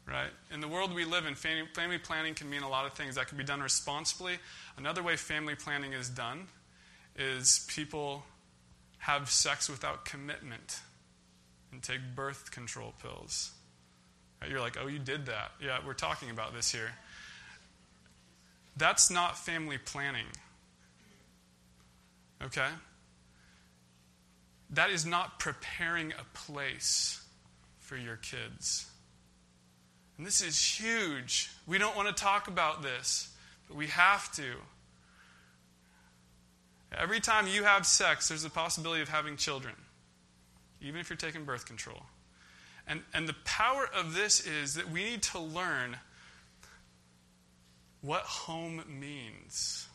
Right? 0.06 0.32
In 0.54 0.60
the 0.60 0.68
world 0.68 0.94
we 0.94 1.06
live 1.06 1.26
in, 1.26 1.36
family 1.36 1.98
planning 1.98 2.36
can 2.36 2.50
mean 2.50 2.64
a 2.64 2.70
lot 2.70 2.86
of 2.86 2.94
things. 2.94 3.16
That 3.16 3.28
can 3.28 3.38
be 3.38 3.44
done 3.44 3.62
responsibly. 3.62 4.34
Another 4.78 5.02
way 5.02 5.16
family 5.16 5.56
planning 5.56 5.94
is 5.94 6.10
done 6.10 6.48
is 7.16 7.66
people 7.70 8.24
have 8.98 9.30
sex 9.30 9.70
without 9.70 10.04
commitment 10.04 10.80
and 11.72 11.82
take 11.82 12.00
birth 12.16 12.52
control 12.52 12.94
pills. 13.02 13.52
You're 14.48 14.60
like, 14.60 14.78
oh, 14.82 14.88
you 14.88 15.00
did 15.00 15.28
that. 15.28 15.52
Yeah, 15.62 15.80
we're 15.86 15.94
talking 15.94 16.30
about 16.30 16.54
this 16.54 16.72
here. 16.72 16.92
That's 18.76 19.10
not 19.10 19.38
family 19.38 19.78
planning. 19.78 20.26
Okay? 22.44 22.70
that 24.74 24.90
is 24.90 25.06
not 25.06 25.40
preparing 25.40 26.14
a 26.14 26.38
place 26.38 27.22
for 27.80 27.96
your 27.96 28.18
kids. 28.18 28.88
And 30.18 30.26
this 30.26 30.42
is 30.42 30.60
huge. 30.64 31.52
We 31.68 31.78
don't 31.78 31.96
want 31.96 32.16
to 32.16 32.24
talk 32.24 32.48
about 32.48 32.82
this, 32.82 33.30
but 33.68 33.78
we 33.78 33.88
have 33.88 34.32
to. 34.36 34.54
Every 36.96 37.20
time 37.20 37.48
you 37.48 37.64
have 37.64 37.86
sex, 37.86 38.30
there's 38.30 38.46
a 38.46 38.50
possibility 38.50 39.02
of 39.02 39.10
having 39.10 39.38
children, 39.38 39.76
even 40.82 41.00
if 41.00 41.10
you're 41.10 41.18
taking 41.18 41.44
birth 41.44 41.66
control. 41.66 42.04
And, 42.88 43.02
and 43.14 43.28
the 43.28 43.36
power 43.46 43.88
of 43.96 44.14
this 44.14 44.46
is 44.46 44.76
that 44.76 44.90
we 44.90 45.04
need 45.04 45.24
to 45.24 45.40
learn 45.40 45.98
what 48.04 48.22
home 48.24 48.84
means. 48.88 49.88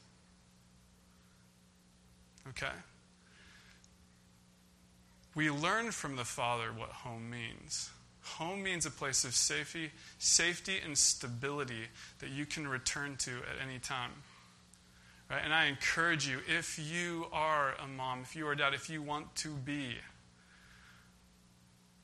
Okay? 2.49 2.73
We 5.35 5.51
learn 5.51 5.93
from 5.93 6.17
the 6.17 6.25
Father 6.25 6.73
what 6.77 6.89
home 6.89 7.31
means. 7.31 7.91
Home 8.23 8.63
means 8.63 8.87
a 8.87 8.91
place 8.91 9.25
of 9.25 9.35
safety, 9.35 9.91
safety 10.19 10.79
and 10.85 10.97
stability 10.97 11.89
that 12.19 12.31
you 12.31 12.47
can 12.47 12.67
return 12.67 13.17
to 13.19 13.31
at 13.31 13.63
any 13.63 13.79
time. 13.79 14.11
Right? 15.31 15.43
And 15.45 15.53
I 15.53 15.67
encourage 15.67 16.27
you, 16.27 16.39
if 16.49 16.79
you 16.79 17.27
are 17.31 17.75
a 17.75 17.87
mom, 17.87 18.23
if 18.23 18.35
you 18.35 18.49
are 18.49 18.53
a 18.53 18.57
dad, 18.57 18.73
if 18.73 18.89
you 18.89 19.03
want 19.03 19.35
to 19.37 19.51
be, 19.51 19.97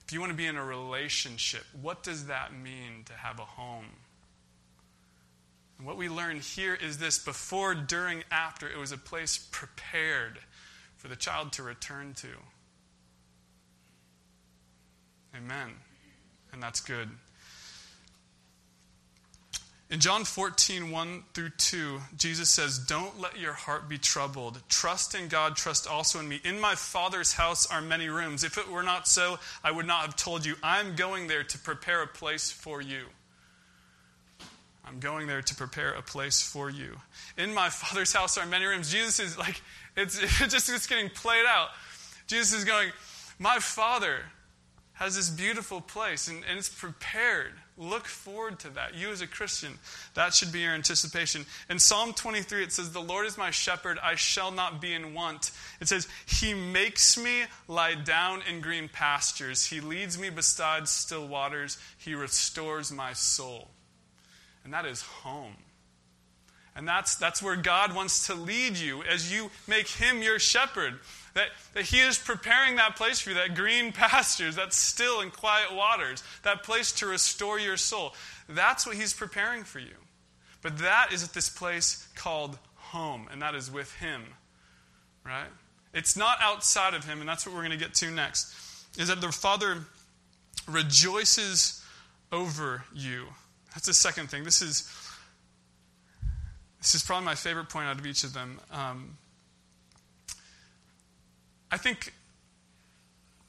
if 0.06 0.12
you 0.12 0.20
want 0.20 0.30
to 0.30 0.36
be 0.36 0.46
in 0.46 0.56
a 0.56 0.64
relationship, 0.64 1.64
what 1.80 2.02
does 2.02 2.26
that 2.26 2.52
mean 2.52 3.04
to 3.06 3.14
have 3.14 3.38
a 3.38 3.44
home? 3.44 3.86
And 5.78 5.86
what 5.86 5.96
we 5.96 6.08
learn 6.08 6.40
here 6.40 6.74
is 6.74 6.98
this 6.98 7.18
before, 7.18 7.74
during, 7.74 8.22
after, 8.30 8.68
it 8.68 8.78
was 8.78 8.92
a 8.92 8.98
place 8.98 9.38
prepared 9.50 10.38
for 10.96 11.08
the 11.08 11.16
child 11.16 11.52
to 11.52 11.62
return 11.62 12.14
to. 12.14 12.28
Amen. 15.36 15.70
And 16.52 16.62
that's 16.62 16.80
good. 16.80 17.08
In 19.90 20.00
John 20.00 20.24
14, 20.24 20.90
1 20.90 21.24
through 21.34 21.50
2, 21.50 22.00
Jesus 22.16 22.48
says, 22.48 22.78
Don't 22.78 23.20
let 23.20 23.38
your 23.38 23.52
heart 23.52 23.88
be 23.88 23.98
troubled. 23.98 24.62
Trust 24.68 25.14
in 25.14 25.28
God, 25.28 25.56
trust 25.56 25.86
also 25.86 26.20
in 26.20 26.28
me. 26.28 26.40
In 26.42 26.58
my 26.58 26.74
Father's 26.74 27.34
house 27.34 27.66
are 27.66 27.82
many 27.82 28.08
rooms. 28.08 28.44
If 28.44 28.56
it 28.56 28.70
were 28.70 28.82
not 28.82 29.06
so, 29.06 29.38
I 29.62 29.70
would 29.70 29.86
not 29.86 30.02
have 30.02 30.16
told 30.16 30.46
you. 30.46 30.54
I'm 30.62 30.96
going 30.96 31.26
there 31.26 31.44
to 31.44 31.58
prepare 31.58 32.02
a 32.02 32.06
place 32.06 32.50
for 32.50 32.80
you. 32.80 33.04
I'm 34.86 35.00
going 35.00 35.26
there 35.26 35.42
to 35.42 35.54
prepare 35.54 35.92
a 35.92 36.02
place 36.02 36.42
for 36.42 36.70
you. 36.70 36.96
In 37.38 37.54
my 37.54 37.70
Father's 37.70 38.12
house 38.12 38.36
are 38.36 38.46
many 38.46 38.66
rooms. 38.66 38.92
Jesus 38.92 39.18
is 39.18 39.38
like, 39.38 39.60
it's, 39.96 40.18
it's 40.22 40.52
just 40.52 40.68
it's 40.68 40.86
getting 40.86 41.10
played 41.10 41.46
out. 41.46 41.68
Jesus 42.26 42.58
is 42.58 42.64
going, 42.64 42.90
My 43.38 43.58
Father 43.58 44.20
has 44.94 45.16
this 45.16 45.28
beautiful 45.28 45.80
place 45.80 46.28
and, 46.28 46.44
and 46.48 46.58
it's 46.58 46.68
prepared. 46.68 47.52
Look 47.76 48.06
forward 48.06 48.60
to 48.60 48.70
that. 48.70 48.94
You, 48.94 49.10
as 49.10 49.20
a 49.20 49.26
Christian, 49.26 49.72
that 50.14 50.32
should 50.32 50.52
be 50.52 50.60
your 50.60 50.72
anticipation. 50.72 51.44
In 51.68 51.80
Psalm 51.80 52.12
23, 52.12 52.62
it 52.62 52.72
says, 52.72 52.92
The 52.92 53.02
Lord 53.02 53.26
is 53.26 53.36
my 53.36 53.50
shepherd, 53.50 53.98
I 54.00 54.14
shall 54.14 54.52
not 54.52 54.80
be 54.80 54.94
in 54.94 55.12
want. 55.12 55.50
It 55.80 55.88
says, 55.88 56.06
He 56.26 56.54
makes 56.54 57.18
me 57.18 57.42
lie 57.66 57.96
down 57.96 58.42
in 58.48 58.60
green 58.60 58.88
pastures, 58.88 59.66
He 59.66 59.80
leads 59.80 60.16
me 60.16 60.30
beside 60.30 60.86
still 60.86 61.26
waters, 61.26 61.78
He 61.98 62.14
restores 62.14 62.92
my 62.92 63.12
soul. 63.12 63.70
And 64.64 64.72
that 64.72 64.86
is 64.86 65.02
home. 65.02 65.56
And 66.76 66.88
that's, 66.88 67.14
that's 67.14 67.42
where 67.42 67.54
God 67.54 67.94
wants 67.94 68.26
to 68.26 68.34
lead 68.34 68.76
you 68.76 69.04
as 69.04 69.32
you 69.32 69.50
make 69.68 69.86
Him 69.86 70.22
your 70.22 70.38
shepherd. 70.38 70.98
That, 71.34 71.48
that 71.74 71.84
He 71.84 72.00
is 72.00 72.18
preparing 72.18 72.76
that 72.76 72.96
place 72.96 73.20
for 73.20 73.30
you, 73.30 73.36
that 73.36 73.54
green 73.54 73.92
pastures, 73.92 74.56
that 74.56 74.72
still 74.72 75.20
and 75.20 75.32
quiet 75.32 75.72
waters, 75.72 76.24
that 76.42 76.64
place 76.64 76.90
to 76.92 77.06
restore 77.06 77.60
your 77.60 77.76
soul. 77.76 78.14
That's 78.48 78.86
what 78.86 78.96
He's 78.96 79.14
preparing 79.14 79.62
for 79.62 79.78
you. 79.78 79.94
But 80.62 80.78
that 80.78 81.12
is 81.12 81.22
at 81.22 81.32
this 81.32 81.48
place 81.48 82.08
called 82.16 82.58
home, 82.76 83.28
and 83.30 83.42
that 83.42 83.54
is 83.54 83.70
with 83.70 83.92
Him, 83.96 84.22
right? 85.24 85.48
It's 85.92 86.16
not 86.16 86.38
outside 86.40 86.94
of 86.94 87.04
Him, 87.04 87.20
and 87.20 87.28
that's 87.28 87.46
what 87.46 87.54
we're 87.54 87.60
going 87.60 87.78
to 87.78 87.84
get 87.84 87.94
to 87.96 88.10
next. 88.10 88.52
Is 88.98 89.08
that 89.08 89.20
the 89.20 89.30
Father 89.30 89.84
rejoices 90.66 91.84
over 92.32 92.82
you. 92.94 93.26
That's 93.74 93.86
the 93.86 93.94
second 93.94 94.30
thing. 94.30 94.44
This 94.44 94.62
is 94.62 94.90
this 96.80 96.94
is 96.94 97.02
probably 97.02 97.24
my 97.24 97.34
favorite 97.34 97.70
point 97.70 97.86
out 97.86 97.98
of 97.98 98.06
each 98.06 98.24
of 98.24 98.34
them. 98.34 98.60
Um, 98.70 99.16
I 101.72 101.78
think 101.78 102.12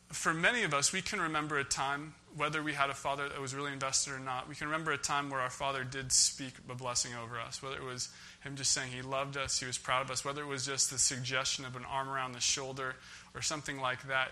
for 0.09 0.33
many 0.33 0.63
of 0.63 0.73
us, 0.73 0.93
we 0.93 1.01
can 1.01 1.19
remember 1.19 1.59
a 1.59 1.63
time, 1.65 2.15
whether 2.35 2.63
we 2.63 2.71
had 2.71 2.89
a 2.89 2.93
father 2.93 3.27
that 3.27 3.41
was 3.41 3.53
really 3.53 3.73
invested 3.73 4.13
or 4.13 4.19
not, 4.19 4.47
we 4.47 4.55
can 4.55 4.67
remember 4.67 4.93
a 4.93 4.97
time 4.97 5.29
where 5.29 5.41
our 5.41 5.49
father 5.49 5.83
did 5.83 6.13
speak 6.13 6.53
a 6.69 6.75
blessing 6.75 7.11
over 7.21 7.37
us, 7.37 7.61
whether 7.61 7.75
it 7.75 7.83
was 7.83 8.07
him 8.41 8.55
just 8.55 8.71
saying 8.71 8.89
he 8.91 9.01
loved 9.01 9.35
us, 9.35 9.59
he 9.59 9.65
was 9.65 9.77
proud 9.77 10.01
of 10.01 10.09
us, 10.09 10.23
whether 10.23 10.41
it 10.41 10.47
was 10.47 10.65
just 10.65 10.89
the 10.89 10.97
suggestion 10.97 11.65
of 11.65 11.75
an 11.75 11.83
arm 11.83 12.07
around 12.07 12.31
the 12.31 12.39
shoulder 12.39 12.95
or 13.33 13.41
something 13.41 13.79
like 13.81 14.07
that, 14.07 14.31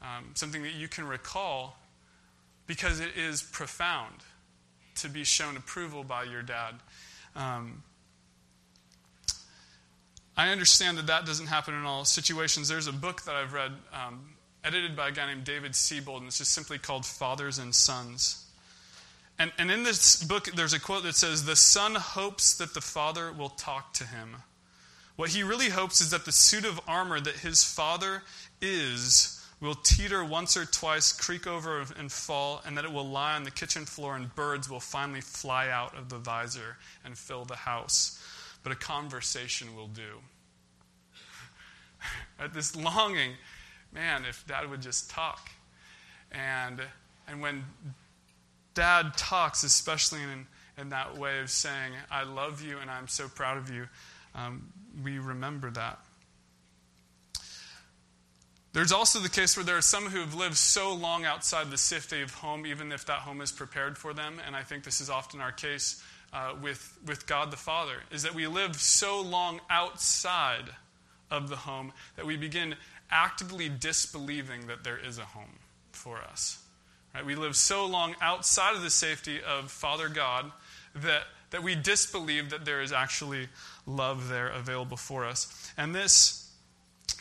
um, 0.00 0.30
something 0.34 0.62
that 0.62 0.74
you 0.74 0.86
can 0.86 1.06
recall 1.06 1.76
because 2.68 3.00
it 3.00 3.16
is 3.16 3.42
profound 3.42 4.14
to 4.96 5.08
be 5.08 5.24
shown 5.24 5.56
approval 5.56 6.04
by 6.04 6.24
your 6.24 6.42
dad. 6.42 6.74
Um, 7.36 7.82
I 10.36 10.48
understand 10.50 10.98
that 10.98 11.06
that 11.06 11.26
doesn't 11.26 11.46
happen 11.46 11.74
in 11.74 11.84
all 11.84 12.04
situations. 12.04 12.68
There's 12.68 12.88
a 12.88 12.92
book 12.92 13.22
that 13.22 13.34
I've 13.34 13.52
read, 13.52 13.72
um, 13.92 14.34
edited 14.64 14.96
by 14.96 15.08
a 15.08 15.12
guy 15.12 15.26
named 15.26 15.44
David 15.44 15.72
Seybold, 15.72 16.18
and 16.18 16.26
it's 16.26 16.38
just 16.38 16.52
simply 16.52 16.78
called 16.78 17.06
Fathers 17.06 17.58
and 17.58 17.74
Sons. 17.74 18.44
And, 19.38 19.52
and 19.58 19.70
in 19.70 19.82
this 19.82 20.22
book, 20.22 20.48
there's 20.54 20.72
a 20.72 20.80
quote 20.80 21.02
that 21.04 21.14
says, 21.14 21.44
The 21.44 21.56
son 21.56 21.94
hopes 21.94 22.56
that 22.56 22.74
the 22.74 22.80
father 22.80 23.32
will 23.32 23.48
talk 23.48 23.92
to 23.94 24.04
him. 24.04 24.36
What 25.16 25.30
he 25.30 25.42
really 25.42 25.70
hopes 25.70 26.00
is 26.00 26.10
that 26.10 26.24
the 26.24 26.32
suit 26.32 26.64
of 26.64 26.80
armor 26.88 27.20
that 27.20 27.36
his 27.36 27.62
father 27.62 28.22
is 28.60 29.33
will 29.64 29.74
teeter 29.74 30.24
once 30.24 30.56
or 30.56 30.64
twice, 30.64 31.12
creak 31.12 31.46
over 31.46 31.84
and 31.98 32.12
fall, 32.12 32.62
and 32.66 32.76
that 32.76 32.84
it 32.84 32.92
will 32.92 33.08
lie 33.08 33.34
on 33.34 33.44
the 33.44 33.50
kitchen 33.50 33.84
floor 33.84 34.16
and 34.16 34.34
birds 34.34 34.68
will 34.68 34.80
finally 34.80 35.20
fly 35.20 35.68
out 35.68 35.96
of 35.96 36.08
the 36.08 36.18
visor 36.18 36.76
and 37.04 37.16
fill 37.16 37.44
the 37.44 37.56
house 37.56 38.20
but 38.64 38.72
a 38.72 38.76
conversation 38.76 39.76
will 39.76 39.86
do. 39.86 40.18
At 42.40 42.52
this 42.52 42.74
longing, 42.74 43.32
man, 43.92 44.24
if 44.28 44.44
dad 44.48 44.68
would 44.68 44.82
just 44.82 45.10
talk. 45.10 45.50
And, 46.32 46.80
and 47.28 47.40
when 47.40 47.62
dad 48.72 49.16
talks, 49.16 49.62
especially 49.62 50.22
in, 50.22 50.46
in 50.78 50.88
that 50.88 51.16
way 51.16 51.38
of 51.38 51.50
saying, 51.50 51.92
I 52.10 52.24
love 52.24 52.62
you 52.62 52.78
and 52.78 52.90
I'm 52.90 53.06
so 53.06 53.28
proud 53.28 53.58
of 53.58 53.70
you, 53.70 53.86
um, 54.34 54.72
we 55.04 55.18
remember 55.18 55.70
that. 55.70 56.03
There's 58.74 58.90
also 58.90 59.20
the 59.20 59.28
case 59.28 59.56
where 59.56 59.64
there 59.64 59.76
are 59.76 59.80
some 59.82 60.06
who 60.06 60.18
have 60.18 60.34
lived 60.34 60.56
so 60.56 60.92
long 60.92 61.24
outside 61.24 61.70
the 61.70 61.78
safety 61.78 62.22
of 62.22 62.34
home, 62.34 62.66
even 62.66 62.90
if 62.90 63.06
that 63.06 63.20
home 63.20 63.40
is 63.40 63.52
prepared 63.52 63.96
for 63.96 64.12
them. 64.12 64.40
And 64.44 64.56
I 64.56 64.62
think 64.62 64.82
this 64.82 65.00
is 65.00 65.08
often 65.08 65.40
our 65.40 65.52
case 65.52 66.02
uh, 66.32 66.54
with, 66.60 66.98
with 67.06 67.24
God 67.28 67.52
the 67.52 67.56
Father 67.56 67.94
is 68.10 68.24
that 68.24 68.34
we 68.34 68.48
live 68.48 68.74
so 68.74 69.22
long 69.22 69.60
outside 69.70 70.70
of 71.30 71.48
the 71.48 71.54
home 71.54 71.92
that 72.16 72.26
we 72.26 72.36
begin 72.36 72.74
actively 73.12 73.68
disbelieving 73.68 74.66
that 74.66 74.82
there 74.82 74.98
is 74.98 75.18
a 75.18 75.24
home 75.24 75.60
for 75.92 76.18
us. 76.18 76.58
Right? 77.14 77.24
We 77.24 77.36
live 77.36 77.54
so 77.54 77.86
long 77.86 78.16
outside 78.20 78.74
of 78.74 78.82
the 78.82 78.90
safety 78.90 79.38
of 79.40 79.70
Father 79.70 80.08
God 80.08 80.50
that, 80.96 81.22
that 81.50 81.62
we 81.62 81.76
disbelieve 81.76 82.50
that 82.50 82.64
there 82.64 82.82
is 82.82 82.92
actually 82.92 83.46
love 83.86 84.28
there 84.28 84.48
available 84.48 84.96
for 84.96 85.24
us. 85.24 85.72
And 85.76 85.94
this 85.94 86.43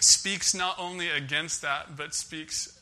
speaks 0.04 0.54
not 0.54 0.78
only 0.80 1.10
against 1.10 1.62
that, 1.62 1.96
but 1.96 2.14
speaks 2.14 2.80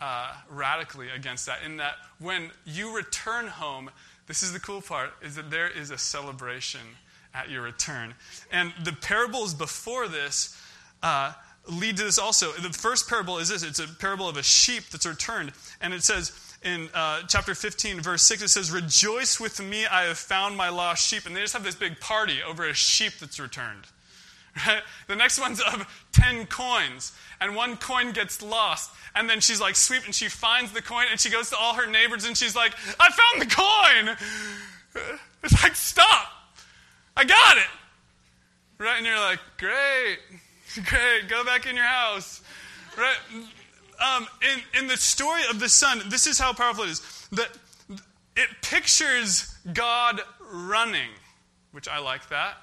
uh, 0.00 0.32
radically 0.48 1.08
against 1.10 1.46
that, 1.46 1.58
in 1.64 1.76
that 1.78 1.94
when 2.18 2.50
you 2.64 2.94
return 2.94 3.46
home, 3.46 3.90
this 4.26 4.42
is 4.42 4.52
the 4.52 4.60
cool 4.60 4.80
part, 4.80 5.10
is 5.22 5.34
that 5.34 5.50
there 5.50 5.68
is 5.68 5.90
a 5.90 5.98
celebration 5.98 6.80
at 7.34 7.50
your 7.50 7.62
return. 7.62 8.14
And 8.52 8.72
the 8.84 8.92
parables 8.92 9.54
before 9.54 10.08
this 10.08 10.60
uh, 11.02 11.32
lead 11.68 11.96
to 11.98 12.04
this 12.04 12.18
also. 12.18 12.52
The 12.52 12.70
first 12.70 13.08
parable 13.08 13.38
is 13.38 13.48
this 13.48 13.62
it's 13.62 13.78
a 13.78 13.86
parable 13.86 14.28
of 14.28 14.36
a 14.36 14.42
sheep 14.42 14.84
that's 14.90 15.06
returned. 15.06 15.52
And 15.80 15.92
it 15.92 16.02
says 16.02 16.32
in 16.62 16.88
uh, 16.94 17.22
chapter 17.28 17.54
15, 17.54 18.00
verse 18.00 18.22
6, 18.22 18.42
it 18.42 18.48
says, 18.48 18.70
Rejoice 18.70 19.38
with 19.38 19.60
me, 19.60 19.86
I 19.86 20.04
have 20.04 20.18
found 20.18 20.56
my 20.56 20.68
lost 20.68 21.06
sheep. 21.06 21.26
And 21.26 21.36
they 21.36 21.40
just 21.40 21.52
have 21.52 21.64
this 21.64 21.74
big 21.74 22.00
party 22.00 22.38
over 22.42 22.66
a 22.68 22.74
sheep 22.74 23.14
that's 23.20 23.38
returned. 23.38 23.84
Right? 24.66 24.82
The 25.06 25.16
next 25.16 25.40
one's 25.40 25.60
of 25.60 25.86
10 26.12 26.46
coins, 26.46 27.12
and 27.40 27.56
one 27.56 27.76
coin 27.76 28.12
gets 28.12 28.42
lost. 28.42 28.90
And 29.14 29.28
then 29.28 29.40
she's 29.40 29.60
like, 29.60 29.74
sweep, 29.74 30.04
and 30.04 30.14
she 30.14 30.28
finds 30.28 30.72
the 30.72 30.82
coin, 30.82 31.06
and 31.10 31.18
she 31.18 31.30
goes 31.30 31.48
to 31.50 31.56
all 31.56 31.74
her 31.74 31.86
neighbors, 31.86 32.24
and 32.24 32.36
she's 32.36 32.54
like, 32.54 32.74
I 33.00 33.08
found 33.10 33.42
the 33.42 33.54
coin! 33.54 34.16
It's 35.40 35.62
like, 35.62 35.76
stop! 35.76 36.32
I 37.16 37.24
got 37.24 37.58
it! 37.58 37.68
Right? 38.78 38.96
And 38.96 39.06
you're 39.06 39.16
like, 39.16 39.38
great, 39.56 40.18
great, 40.84 41.28
go 41.28 41.44
back 41.44 41.64
in 41.66 41.76
your 41.76 41.84
house. 41.84 42.42
Right? 42.96 43.16
Um, 44.04 44.26
in, 44.42 44.80
in 44.80 44.88
the 44.88 44.96
story 44.96 45.42
of 45.48 45.60
the 45.60 45.68
son, 45.68 46.02
this 46.08 46.26
is 46.26 46.40
how 46.40 46.52
powerful 46.52 46.84
it 46.84 46.90
is. 46.90 47.28
That 47.30 47.50
it 48.36 48.48
pictures 48.62 49.54
God 49.72 50.20
running, 50.50 51.10
which 51.70 51.86
I 51.86 52.00
like 52.00 52.28
that 52.30 52.56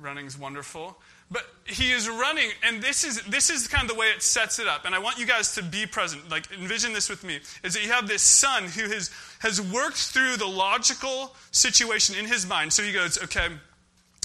running's 0.00 0.38
wonderful. 0.38 0.96
But 1.30 1.44
he 1.64 1.92
is 1.92 2.08
running, 2.08 2.50
and 2.66 2.82
this 2.82 3.04
is 3.04 3.22
this 3.22 3.50
is 3.50 3.68
kind 3.68 3.88
of 3.88 3.94
the 3.94 4.00
way 4.00 4.06
it 4.06 4.22
sets 4.22 4.58
it 4.58 4.66
up. 4.66 4.84
And 4.84 4.94
I 4.94 4.98
want 4.98 5.18
you 5.18 5.26
guys 5.26 5.54
to 5.54 5.62
be 5.62 5.86
present. 5.86 6.28
Like 6.28 6.50
envision 6.52 6.92
this 6.92 7.08
with 7.08 7.22
me: 7.22 7.38
is 7.62 7.74
that 7.74 7.84
you 7.84 7.90
have 7.90 8.08
this 8.08 8.22
son 8.22 8.64
who 8.64 8.88
has 8.88 9.10
has 9.40 9.60
worked 9.60 9.96
through 9.96 10.36
the 10.38 10.46
logical 10.46 11.36
situation 11.52 12.16
in 12.16 12.26
his 12.26 12.46
mind. 12.46 12.72
So 12.72 12.82
he 12.82 12.92
goes, 12.92 13.22
"Okay, 13.22 13.48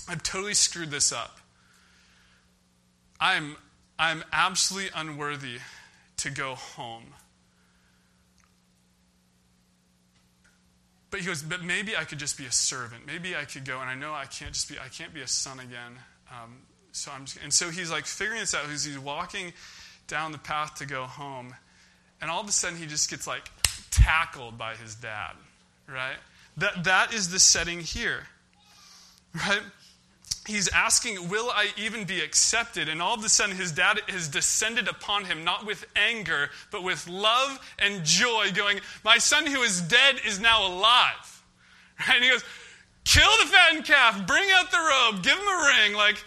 I've 0.07 0.23
totally 0.23 0.55
screwed 0.55 0.89
this 0.89 1.11
up. 1.11 1.39
I'm 3.19 3.55
I'm 3.99 4.23
absolutely 4.33 4.89
unworthy 4.95 5.59
to 6.17 6.31
go 6.31 6.55
home." 6.55 7.14
But 11.15 11.21
he 11.21 11.27
goes, 11.27 11.41
but 11.41 11.63
maybe 11.63 11.95
I 11.95 12.03
could 12.03 12.19
just 12.19 12.37
be 12.37 12.45
a 12.45 12.51
servant. 12.51 13.07
Maybe 13.07 13.37
I 13.37 13.45
could 13.45 13.63
go, 13.63 13.79
and 13.79 13.89
I 13.89 13.95
know 13.95 14.13
I 14.13 14.25
can't 14.25 14.51
just 14.51 14.67
be, 14.67 14.77
I 14.77 14.89
can't 14.89 15.13
be 15.13 15.21
a 15.21 15.27
son 15.27 15.61
again. 15.61 15.93
Um, 16.29 16.57
so 16.91 17.09
I'm 17.09 17.23
just, 17.23 17.37
and 17.41 17.53
so 17.53 17.69
he's 17.69 17.89
like 17.89 18.05
figuring 18.05 18.41
this 18.41 18.53
out. 18.53 18.69
He's, 18.69 18.83
he's 18.83 18.99
walking 18.99 19.53
down 20.09 20.33
the 20.33 20.37
path 20.37 20.75
to 20.79 20.85
go 20.85 21.05
home, 21.05 21.55
and 22.19 22.29
all 22.29 22.41
of 22.41 22.49
a 22.49 22.51
sudden 22.51 22.77
he 22.77 22.85
just 22.85 23.09
gets 23.09 23.27
like 23.27 23.49
tackled 23.91 24.57
by 24.57 24.75
his 24.75 24.93
dad, 24.95 25.35
right? 25.87 26.17
That, 26.57 26.83
that 26.83 27.13
is 27.13 27.29
the 27.29 27.39
setting 27.39 27.79
here, 27.79 28.23
right? 29.33 29.61
He's 30.45 30.67
asking, 30.67 31.29
Will 31.29 31.49
I 31.49 31.69
even 31.77 32.05
be 32.05 32.21
accepted? 32.21 32.89
And 32.89 33.01
all 33.01 33.15
of 33.15 33.23
a 33.23 33.29
sudden, 33.29 33.55
his 33.55 33.71
dad 33.71 33.99
has 34.07 34.27
descended 34.27 34.87
upon 34.87 35.25
him, 35.25 35.43
not 35.43 35.65
with 35.65 35.85
anger, 35.95 36.49
but 36.71 36.83
with 36.83 37.07
love 37.07 37.59
and 37.79 38.03
joy, 38.03 38.51
going, 38.53 38.79
My 39.03 39.17
son 39.17 39.45
who 39.47 39.61
is 39.63 39.81
dead 39.81 40.17
is 40.25 40.39
now 40.39 40.67
alive. 40.67 41.31
Right? 42.09 42.15
And 42.15 42.25
he 42.25 42.29
goes, 42.29 42.43
Kill 43.05 43.29
the 43.39 43.45
fattened 43.45 43.85
calf, 43.85 44.27
bring 44.27 44.49
out 44.51 44.69
the 44.69 44.77
robe, 44.77 45.23
give 45.23 45.37
him 45.37 45.47
a 45.47 45.71
ring. 45.81 45.93
Like, 45.93 46.21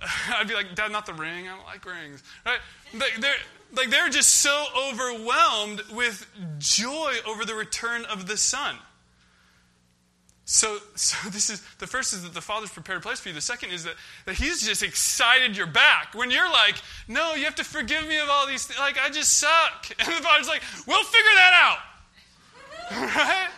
I'd 0.30 0.48
be 0.48 0.54
like, 0.54 0.74
Dad, 0.74 0.90
not 0.90 1.06
the 1.06 1.14
ring. 1.14 1.46
I 1.46 1.54
don't 1.54 1.64
like 1.64 1.84
rings. 1.84 2.24
Right? 2.44 2.58
They're, 3.20 3.36
like 3.76 3.90
they're 3.90 4.08
just 4.08 4.30
so 4.36 4.64
overwhelmed 4.90 5.82
with 5.92 6.26
joy 6.58 7.14
over 7.26 7.44
the 7.44 7.54
return 7.54 8.04
of 8.06 8.26
the 8.26 8.36
son. 8.36 8.76
So, 10.44 10.78
so 10.94 11.28
this 11.30 11.50
is 11.50 11.62
the 11.78 11.86
first 11.86 12.12
is 12.12 12.22
that 12.22 12.34
the 12.34 12.40
father's 12.40 12.70
prepared 12.70 12.98
a 12.98 13.00
place 13.00 13.20
for 13.20 13.28
you. 13.28 13.34
The 13.34 13.40
second 13.40 13.70
is 13.70 13.84
that, 13.84 13.94
that 14.26 14.34
he's 14.34 14.66
just 14.66 14.82
excited 14.82 15.56
you're 15.56 15.66
back. 15.66 16.14
When 16.14 16.30
you're 16.30 16.50
like, 16.50 16.76
no, 17.08 17.34
you 17.34 17.44
have 17.44 17.54
to 17.56 17.64
forgive 17.64 18.06
me 18.06 18.18
of 18.18 18.28
all 18.28 18.46
these 18.46 18.66
things. 18.66 18.78
Like, 18.78 18.98
I 18.98 19.10
just 19.10 19.38
suck. 19.38 19.90
And 19.98 20.08
the 20.08 20.22
father's 20.22 20.48
like, 20.48 20.62
we'll 20.86 21.04
figure 21.04 21.34
that 21.36 21.52
out. 21.54 21.78
right? 22.90 23.48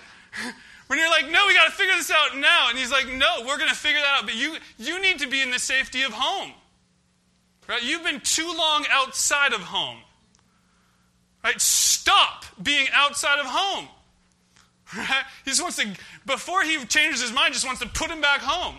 When 0.86 0.98
you're 0.98 1.10
like, 1.10 1.28
no, 1.28 1.46
we 1.48 1.54
got 1.54 1.66
to 1.66 1.72
figure 1.72 1.94
this 1.96 2.10
out 2.10 2.36
now. 2.38 2.68
And 2.68 2.78
he's 2.78 2.92
like, 2.92 3.08
no, 3.08 3.42
we're 3.44 3.58
to 3.58 3.74
figure 3.74 4.00
that 4.00 4.20
out. 4.20 4.24
But 4.24 4.36
you, 4.36 4.56
you 4.78 5.00
need 5.02 5.18
to 5.18 5.26
be 5.26 5.42
in 5.42 5.50
the 5.50 5.58
safety 5.58 6.02
of 6.02 6.12
home. 6.12 6.52
Right? 7.68 7.82
You've 7.82 8.04
been 8.04 8.20
too 8.20 8.54
long 8.56 8.86
outside 8.90 9.52
of 9.52 9.60
home. 9.60 9.98
Right? 11.42 11.60
Stop 11.60 12.44
being 12.62 12.86
outside 12.92 13.40
of 13.40 13.46
home. 13.46 13.88
Right? 14.94 15.24
He 15.44 15.50
just 15.50 15.62
wants 15.62 15.76
to, 15.76 15.88
before 16.26 16.62
he 16.62 16.84
changes 16.84 17.22
his 17.22 17.32
mind, 17.32 17.54
just 17.54 17.66
wants 17.66 17.80
to 17.80 17.88
put 17.88 18.10
him 18.10 18.20
back 18.20 18.40
home. 18.40 18.76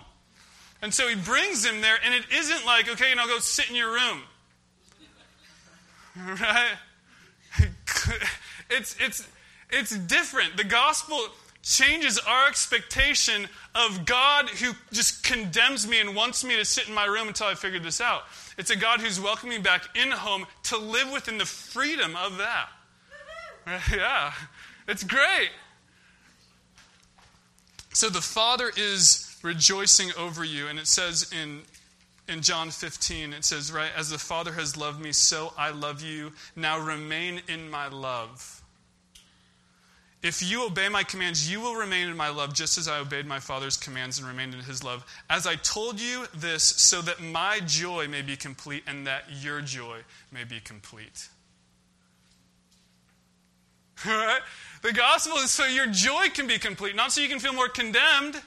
And 0.81 0.93
so 0.93 1.07
he 1.07 1.15
brings 1.15 1.65
him 1.65 1.81
there, 1.81 1.97
and 2.03 2.13
it 2.13 2.23
isn't 2.31 2.65
like, 2.65 2.87
okay, 2.89 3.11
and 3.11 3.19
I'll 3.19 3.27
go 3.27 3.39
sit 3.39 3.69
in 3.69 3.75
your 3.75 3.91
room. 3.91 4.21
Right? 6.17 6.77
It's, 8.69 8.95
it's, 8.99 9.27
it's 9.71 9.97
different. 9.97 10.57
The 10.57 10.63
gospel 10.63 11.19
changes 11.63 12.17
our 12.19 12.47
expectation 12.47 13.47
of 13.75 14.05
God 14.05 14.49
who 14.49 14.73
just 14.91 15.23
condemns 15.23 15.87
me 15.87 15.99
and 15.99 16.15
wants 16.15 16.43
me 16.43 16.55
to 16.55 16.65
sit 16.65 16.87
in 16.87 16.93
my 16.93 17.05
room 17.05 17.27
until 17.27 17.47
I 17.47 17.55
figure 17.55 17.79
this 17.79 17.99
out. 17.99 18.23
It's 18.57 18.69
a 18.69 18.75
God 18.75 19.01
who's 19.01 19.19
welcoming 19.19 19.57
me 19.57 19.63
back 19.63 19.83
in 19.95 20.11
home 20.11 20.45
to 20.63 20.77
live 20.77 21.11
within 21.11 21.37
the 21.37 21.45
freedom 21.45 22.15
of 22.15 22.37
that. 22.37 22.69
Yeah, 23.91 24.31
it's 24.87 25.03
great. 25.03 25.49
So 27.97 28.09
the 28.09 28.21
Father 28.21 28.71
is 28.77 29.35
rejoicing 29.41 30.11
over 30.15 30.43
you, 30.43 30.67
and 30.67 30.77
it 30.77 30.85
says 30.85 31.31
in 31.33 31.63
in 32.27 32.43
John 32.43 32.69
15, 32.69 33.33
it 33.33 33.43
says, 33.43 33.71
right, 33.71 33.89
as 33.97 34.11
the 34.11 34.19
Father 34.19 34.51
has 34.51 34.77
loved 34.77 35.01
me, 35.01 35.11
so 35.13 35.51
I 35.57 35.71
love 35.71 36.01
you. 36.01 36.31
Now 36.55 36.77
remain 36.79 37.41
in 37.47 37.71
my 37.71 37.87
love. 37.87 38.61
If 40.21 40.43
you 40.43 40.63
obey 40.63 40.89
my 40.89 41.01
commands, 41.01 41.51
you 41.51 41.59
will 41.59 41.73
remain 41.73 42.07
in 42.07 42.15
my 42.15 42.29
love, 42.29 42.53
just 42.53 42.77
as 42.77 42.87
I 42.87 42.99
obeyed 42.99 43.25
my 43.25 43.39
Father's 43.39 43.77
commands 43.77 44.19
and 44.19 44.27
remained 44.27 44.53
in 44.53 44.59
his 44.59 44.83
love. 44.83 45.03
As 45.27 45.47
I 45.47 45.55
told 45.55 45.99
you 45.99 46.27
this, 46.35 46.63
so 46.63 47.01
that 47.01 47.19
my 47.19 47.61
joy 47.65 48.07
may 48.07 48.21
be 48.21 48.35
complete 48.35 48.83
and 48.85 49.07
that 49.07 49.23
your 49.41 49.59
joy 49.61 50.01
may 50.31 50.43
be 50.43 50.59
complete. 50.59 51.29
All 54.05 54.11
right? 54.15 54.41
The 54.81 54.93
gospel 54.93 55.37
is 55.37 55.51
so 55.51 55.65
your 55.65 55.87
joy 55.87 56.29
can 56.33 56.47
be 56.47 56.57
complete, 56.57 56.95
not 56.95 57.11
so 57.11 57.21
you 57.21 57.29
can 57.29 57.39
feel 57.39 57.53
more 57.53 57.69
condemned, 57.69 58.41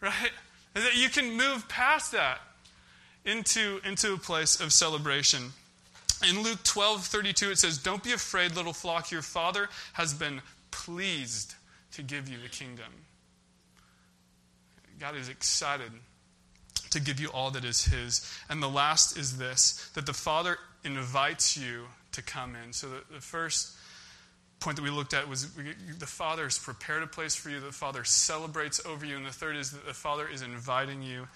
right? 0.00 0.30
That 0.74 0.96
you 0.96 1.08
can 1.08 1.36
move 1.36 1.68
past 1.68 2.12
that 2.12 2.40
into, 3.24 3.80
into 3.84 4.14
a 4.14 4.18
place 4.18 4.60
of 4.60 4.72
celebration. 4.72 5.52
In 6.28 6.42
Luke 6.42 6.62
12 6.64 7.04
32, 7.04 7.50
it 7.50 7.58
says, 7.58 7.78
Don't 7.78 8.02
be 8.02 8.12
afraid, 8.12 8.54
little 8.54 8.72
flock. 8.72 9.10
Your 9.10 9.22
Father 9.22 9.68
has 9.94 10.12
been 10.14 10.40
pleased 10.70 11.54
to 11.92 12.02
give 12.02 12.28
you 12.28 12.38
the 12.42 12.48
kingdom. 12.48 12.92
God 14.98 15.16
is 15.16 15.28
excited 15.28 15.90
to 16.90 17.00
give 17.00 17.20
you 17.20 17.28
all 17.28 17.50
that 17.52 17.64
is 17.64 17.84
His. 17.84 18.30
And 18.48 18.62
the 18.62 18.68
last 18.68 19.16
is 19.16 19.38
this 19.38 19.90
that 19.94 20.06
the 20.06 20.12
Father 20.12 20.58
invites 20.84 21.56
you 21.56 21.86
to 22.12 22.22
come 22.22 22.54
in. 22.54 22.72
So 22.72 22.88
the, 22.88 23.14
the 23.14 23.20
first 23.20 23.76
point 24.60 24.76
that 24.76 24.82
we 24.82 24.90
looked 24.90 25.14
at 25.14 25.28
was 25.28 25.50
the 25.98 26.06
Father 26.06 26.44
has 26.44 26.58
prepared 26.58 27.02
a 27.02 27.06
place 27.06 27.34
for 27.34 27.50
you, 27.50 27.60
the 27.60 27.72
Father 27.72 28.04
celebrates 28.04 28.84
over 28.86 29.04
you, 29.04 29.16
and 29.16 29.26
the 29.26 29.30
third 29.30 29.56
is 29.56 29.70
that 29.72 29.86
the 29.86 29.94
Father 29.94 30.28
is 30.28 30.42
inviting 30.42 31.02
you 31.02 31.26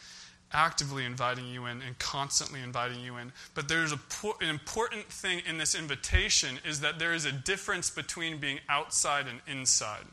actively 0.54 1.04
inviting 1.04 1.46
you 1.48 1.66
in 1.66 1.82
and 1.82 1.98
constantly 1.98 2.60
inviting 2.62 3.00
you 3.00 3.16
in. 3.16 3.32
But 3.54 3.68
there's 3.68 3.92
a, 3.92 3.98
an 4.40 4.48
important 4.48 5.04
thing 5.06 5.42
in 5.46 5.58
this 5.58 5.74
invitation 5.74 6.60
is 6.66 6.80
that 6.80 6.98
there 6.98 7.12
is 7.12 7.24
a 7.24 7.32
difference 7.32 7.90
between 7.90 8.38
being 8.38 8.60
outside 8.68 9.26
and 9.26 9.40
inside. 9.48 10.04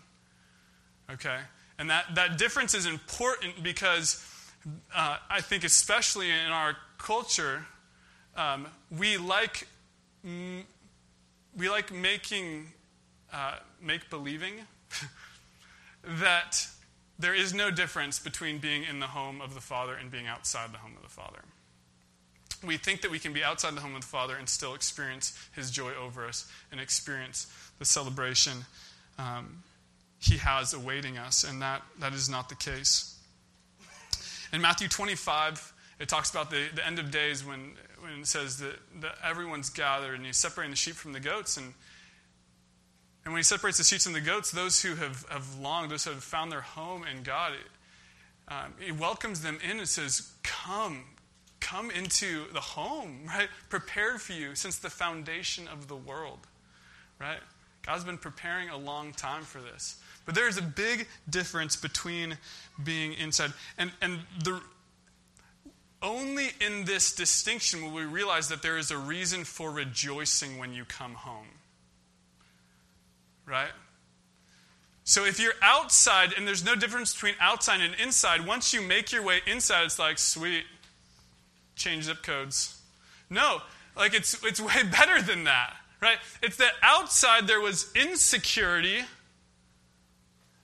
Okay? 1.12 1.38
And 1.78 1.90
that, 1.90 2.16
that 2.16 2.38
difference 2.38 2.74
is 2.74 2.88
important 2.88 3.62
because 3.64 4.26
uh, 4.96 5.18
I 5.30 5.42
think, 5.42 5.64
especially 5.64 6.30
in 6.30 6.52
our 6.52 6.76
culture, 6.98 7.66
um, 8.36 8.68
we 8.98 9.18
like 9.18 9.68
mm, 10.26 10.64
we 11.58 11.70
like 11.70 11.92
making 11.92 12.68
uh, 13.32 13.56
make 13.82 14.10
believing 14.10 14.54
that 16.04 16.68
there 17.20 17.34
is 17.36 17.54
no 17.54 17.70
difference 17.70 18.20
between 18.20 18.58
being 18.58 18.84
in 18.84 19.00
the 19.00 19.08
home 19.08 19.42
of 19.42 19.54
the 19.54 19.62
Father 19.62 19.94
and 19.94 20.10
being 20.10 20.28
outside 20.28 20.74
the 20.74 20.80
home 20.80 20.94
of 20.96 21.04
the 21.04 21.10
Father. 21.10 21.40
We 22.66 22.78
think 22.78 23.02
that 23.02 23.12
we 23.12 23.20
can 23.20 23.34
be 23.34 23.44
outside 23.44 23.76
the 23.76 23.82
home 23.82 23.96
of 23.96 24.02
the 24.02 24.08
Father 24.08 24.36
and 24.36 24.48
still 24.48 24.74
experience 24.74 25.38
His 25.56 25.72
joy 25.72 25.92
over 25.94 26.26
us 26.26 26.52
and 26.72 26.80
experience 26.80 27.48
the 27.80 27.86
celebration 27.86 28.66
um, 29.18 29.64
He 30.20 30.38
has 30.38 30.74
awaiting 30.74 31.18
us, 31.18 31.44
and 31.44 31.62
that, 31.62 31.82
that 32.00 32.14
is 32.14 32.30
not 32.30 32.50
the 32.50 32.56
case. 32.56 33.18
In 34.54 34.62
Matthew 34.62 34.88
25, 34.88 35.74
it 36.00 36.10
talks 36.10 36.32
about 36.32 36.50
the, 36.50 36.68
the 36.74 36.86
end 36.86 37.00
of 37.00 37.12
days 37.12 37.46
when, 37.46 37.74
when 38.00 38.22
it 38.22 38.28
says 38.28 38.58
that, 38.58 38.76
that 39.00 39.16
everyone's 39.24 39.70
gathered 39.70 40.16
and 40.16 40.26
He's 40.26 40.38
separating 40.38 40.72
the 40.72 40.78
sheep 40.78 40.96
from 40.96 41.14
the 41.14 41.20
goats. 41.20 41.58
And 41.58 41.74
and 43.24 43.34
when 43.34 43.40
he 43.40 43.44
separates 43.44 43.78
the 43.78 43.84
sheep 43.84 44.02
from 44.02 44.14
the 44.14 44.22
goats, 44.22 44.52
those 44.52 44.82
who 44.82 44.96
have, 44.96 45.26
have 45.30 45.60
longed, 45.60 45.92
those 45.92 46.06
who 46.06 46.12
have 46.12 46.24
found 46.24 46.52
their 46.52 46.62
home 46.62 47.06
in 47.06 47.22
God, 47.22 47.54
um, 48.48 48.74
he 48.80 48.92
welcomes 48.92 49.42
them 49.42 49.60
in 49.64 49.78
and 49.78 49.88
says, 49.88 50.32
Come, 50.44 51.04
come 51.60 51.92
into 51.92 52.52
the 52.52 52.60
home, 52.60 53.22
right? 53.28 53.48
Prepared 53.70 54.22
for 54.22 54.34
you 54.34 54.56
since 54.56 54.78
the 54.78 54.90
foundation 54.90 55.68
of 55.68 55.88
the 55.88 55.96
world, 55.96 56.40
right? 57.20 57.40
God's 57.84 58.04
been 58.04 58.18
preparing 58.18 58.70
a 58.70 58.78
long 58.78 59.12
time 59.12 59.44
for 59.44 59.60
this. 59.60 60.02
But 60.26 60.36
there 60.36 60.48
is 60.48 60.58
a 60.58 60.64
big 60.64 61.08
difference 61.30 61.76
between 61.76 62.38
being 62.84 63.14
inside 63.14 63.54
and, 63.78 63.92
and 64.02 64.20
the 64.44 64.62
only 66.04 66.50
in 66.60 66.86
this 66.86 67.14
distinction 67.14 67.84
will 67.84 67.92
we 67.92 68.06
realize 68.06 68.50
that 68.50 68.62
there 68.62 68.78
is 68.78 68.92
a 68.92 68.98
reason 68.98 69.44
for 69.44 69.72
rejoicing 69.72 70.58
when 70.58 70.74
you 70.74 70.86
come 70.86 71.14
home 71.14 71.48
right? 73.52 73.72
So 75.04 75.26
if 75.26 75.40
you're 75.40 75.54
outside 75.62 76.34
and 76.38 76.48
there's 76.48 76.64
no 76.64 76.74
difference 76.74 77.14
between 77.14 77.36
outside 77.42 77.82
and 77.82 77.94
inside, 77.96 78.48
once 78.48 78.74
you 78.74 78.82
make 78.82 79.12
your 79.12 79.24
way 79.24 79.42
inside, 79.46 79.84
it's 79.84 80.00
like, 80.00 80.18
sweet, 80.18 80.64
change 81.76 82.06
zip 82.06 82.24
codes. 82.24 82.80
No, 83.30 83.62
like 83.96 84.14
it's, 84.14 84.42
it's 84.46 84.62
way 84.62 84.84
better 84.92 85.22
than 85.22 85.44
that, 85.44 85.76
right? 86.02 86.18
It's 86.42 86.58
that 86.58 86.74
outside 86.82 87.48
there 87.48 87.60
was 87.60 87.92
insecurity, 87.94 89.02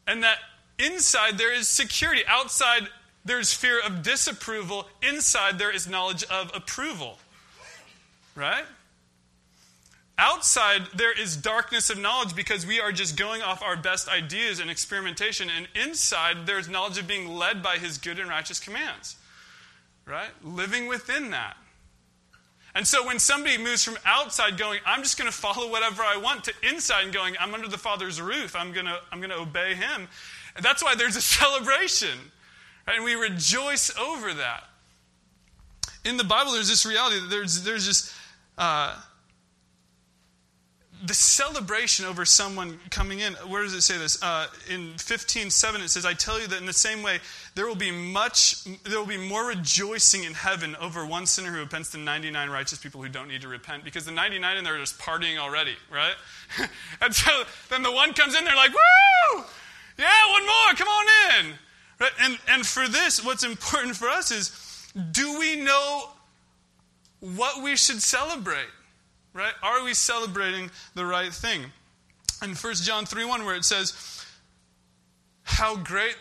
and 0.08 0.24
that 0.24 0.38
inside 0.80 1.38
there 1.38 1.54
is 1.54 1.68
security. 1.68 2.22
Outside, 2.28 2.88
there's 3.26 3.54
fear 3.54 3.82
of 3.82 4.04
disapproval. 4.04 4.88
Inside, 5.02 5.60
there 5.60 5.72
is 5.72 5.88
knowledge 5.90 6.24
of 6.26 6.52
approval. 6.56 7.18
Right? 8.36 8.64
Outside, 10.20 10.88
there 10.96 11.12
is 11.12 11.38
darkness 11.38 11.92
of 11.92 12.00
knowledge 12.00 12.36
because 12.36 12.66
we 12.66 12.80
are 12.80 12.92
just 12.92 13.16
going 13.16 13.44
off 13.44 13.62
our 13.62 13.78
best 13.78 14.10
ideas 14.10 14.60
and 14.60 14.70
experimentation. 14.70 15.48
And 15.56 15.68
inside, 15.76 16.48
there's 16.48 16.68
knowledge 16.68 16.98
of 16.98 17.08
being 17.08 17.28
led 17.28 17.62
by 17.62 17.78
his 17.78 18.00
good 18.00 18.18
and 18.18 18.28
righteous 18.28 18.60
commands. 18.60 19.16
Right? 20.08 20.32
Living 20.44 20.88
within 20.88 21.32
that. 21.32 21.56
And 22.74 22.88
so 22.88 23.06
when 23.06 23.20
somebody 23.20 23.60
moves 23.60 23.84
from 23.84 23.98
outside 24.06 24.58
going, 24.58 24.80
I'm 24.86 25.04
just 25.04 25.20
going 25.20 25.30
to 25.30 25.36
follow 25.36 25.70
whatever 25.70 26.02
I 26.02 26.18
want, 26.18 26.46
to 26.46 26.54
inside 26.64 27.04
and 27.04 27.14
going, 27.14 27.36
I'm 27.40 27.54
under 27.54 27.68
the 27.68 27.78
Father's 27.78 28.20
roof, 28.20 28.56
I'm 28.56 28.72
going 28.74 28.86
to, 28.88 29.00
I'm 29.12 29.20
going 29.20 29.32
to 29.32 29.38
obey 29.38 29.76
him. 29.76 30.08
And 30.56 30.66
that's 30.66 30.84
why 30.84 30.96
there's 30.96 31.16
a 31.16 31.22
celebration. 31.22 32.18
Right? 32.88 32.96
And 32.96 33.06
we 33.06 33.14
rejoice 33.14 33.96
over 33.98 34.34
that. 34.34 34.64
In 36.06 36.18
the 36.18 36.24
Bible, 36.24 36.54
there's 36.54 36.70
this 36.70 36.88
reality 36.88 37.20
that 37.20 37.30
there's, 37.30 37.64
there's 37.64 37.86
just. 37.86 38.16
Uh, 38.58 38.96
the 41.06 41.14
celebration 41.14 42.06
over 42.06 42.26
someone 42.26 42.80
coming 42.90 43.20
in 43.20 43.34
where 43.48 43.64
does 43.64 43.74
it 43.74 43.82
say 43.82 43.98
this? 43.98 44.22
Uh, 44.22 44.48
in 44.70 44.94
15 44.98 45.50
7 45.50 45.82
it 45.82 45.90
says 45.90 46.06
i 46.06 46.14
tell 46.14 46.40
you 46.40 46.48
that 46.48 46.60
in 46.60 46.66
the 46.66 46.74
same 46.74 47.04
way 47.04 47.20
there 47.56 47.68
will 47.68 47.76
be 47.76 47.92
much 47.92 48.64
there 48.84 49.00
will 49.00 49.06
be 49.06 49.18
more 49.18 49.48
rejoicing 49.48 50.24
in 50.24 50.34
heaven 50.34 50.76
over 50.78 51.06
one 51.06 51.26
sinner 51.26 51.52
who 51.52 51.60
repents 51.60 51.90
than 51.90 52.04
99 52.04 52.50
righteous 52.50 52.80
people 52.80 53.02
who 53.02 53.10
don't 53.10 53.28
need 53.28 53.42
to 53.42 53.48
repent 53.48 53.84
because 53.84 54.06
the 54.06 54.12
99 54.12 54.58
in 54.58 54.64
there 54.64 54.76
are 54.76 54.80
just 54.80 54.98
partying 55.00 55.38
already 55.38 55.76
right? 55.92 56.16
And 57.02 57.14
so 57.14 57.44
then 57.70 57.84
the 57.84 57.92
one 57.92 58.14
comes 58.14 58.36
in 58.36 58.44
they're 58.44 58.56
like 58.56 58.72
woo! 58.72 59.44
Yeah 59.98 60.32
one 60.32 60.46
more 60.46 60.76
come 60.76 60.88
on 60.88 61.06
in! 61.40 61.54
Right? 62.00 62.12
and, 62.22 62.40
and 62.50 62.66
for 62.66 62.88
this 62.88 63.24
what's 63.24 63.44
important 63.44 63.96
for 63.96 64.08
us 64.08 64.32
is 64.32 64.92
do 65.12 65.38
we 65.38 65.58
know 65.58 66.10
what 67.20 67.64
we 67.64 67.76
should 67.76 68.02
celebrate 68.02 68.68
right? 69.38 69.54
Are 69.62 69.84
we 69.84 69.94
celebrating 69.94 70.72
the 70.96 71.06
right 71.06 71.32
thing? 71.32 71.66
In 72.44 72.56
1 72.56 72.74
John 72.76 73.06
3 73.06 73.24
1, 73.24 73.46
where 73.46 73.56
it 73.56 73.64
says, 73.64 74.26
How 75.44 75.76
great 75.76 76.16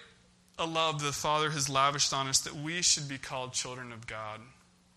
a 0.58 0.66
love 0.66 1.02
the 1.02 1.12
Father 1.12 1.50
has 1.50 1.68
lavished 1.68 2.12
on 2.12 2.28
us 2.28 2.40
that 2.40 2.54
we 2.54 2.82
should 2.82 3.08
be 3.08 3.18
called 3.18 3.52
children 3.52 3.92
of 3.92 4.06
God. 4.06 4.40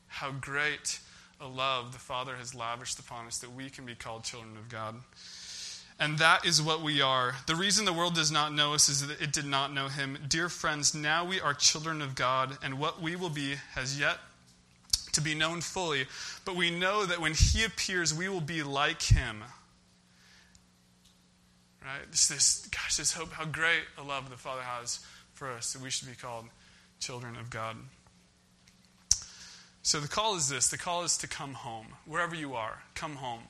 How 0.08 0.32
great 0.32 1.00
a 1.42 1.48
love 1.48 1.94
the 1.94 2.00
Father 2.00 2.36
has 2.36 2.54
lavished 2.54 3.00
upon 3.00 3.26
us 3.26 3.38
that 3.40 3.54
we 3.54 3.70
can 3.70 3.86
be 3.86 3.96
called 3.96 4.24
children 4.24 4.58
of 4.58 4.70
God. 4.70 4.96
And 6.00 6.18
that 6.20 6.46
is 6.46 6.62
what 6.62 6.82
we 6.82 7.02
are. 7.02 7.36
The 7.46 7.56
reason 7.56 7.84
the 7.84 7.92
world 7.92 8.16
does 8.16 8.32
not 8.32 8.54
know 8.54 8.74
us 8.74 8.88
is 8.88 9.06
that 9.06 9.22
it 9.22 9.34
did 9.34 9.46
not 9.46 9.74
know 9.74 9.90
him. 9.90 10.18
Dear 10.30 10.48
friends, 10.48 10.96
now 10.96 11.26
we 11.26 11.42
are 11.42 11.54
children 11.54 12.02
of 12.02 12.16
God, 12.16 12.58
and 12.64 12.80
what 12.80 13.02
we 13.02 13.18
will 13.18 13.30
be 13.30 13.56
has 13.76 14.00
yet 14.00 14.18
to 15.14 15.22
be 15.22 15.36
known 15.36 15.62
fully, 15.62 16.06
but 16.46 16.56
we 16.56 16.72
know 16.72 17.06
that 17.06 17.22
when 17.22 17.34
he 17.34 17.64
appears, 17.64 18.14
we 18.14 18.30
will 18.30 18.42
be 18.42 18.64
like 18.64 19.02
him. 19.02 19.44
Right? 21.82 22.12
This, 22.12 22.28
this, 22.28 22.68
gosh, 22.68 22.98
this 22.98 23.14
hope, 23.14 23.32
how 23.32 23.46
great 23.46 23.84
a 23.98 24.04
love 24.04 24.30
the 24.30 24.38
Father 24.38 24.62
has 24.62 25.00
for 25.34 25.50
us 25.50 25.74
that 25.74 25.82
we 25.82 25.90
should 25.90 26.10
be 26.10 26.16
called 26.16 26.46
children 27.00 27.36
of 27.36 27.50
God. 27.50 27.78
So 29.82 30.00
the 30.00 30.08
call 30.08 30.36
is 30.36 30.50
this 30.50 30.68
the 30.68 30.78
call 30.78 31.04
is 31.04 31.18
to 31.18 31.28
come 31.28 31.54
home. 31.54 31.88
Wherever 32.06 32.36
you 32.36 32.54
are, 32.54 32.84
come 32.94 33.16
home. 33.16 33.44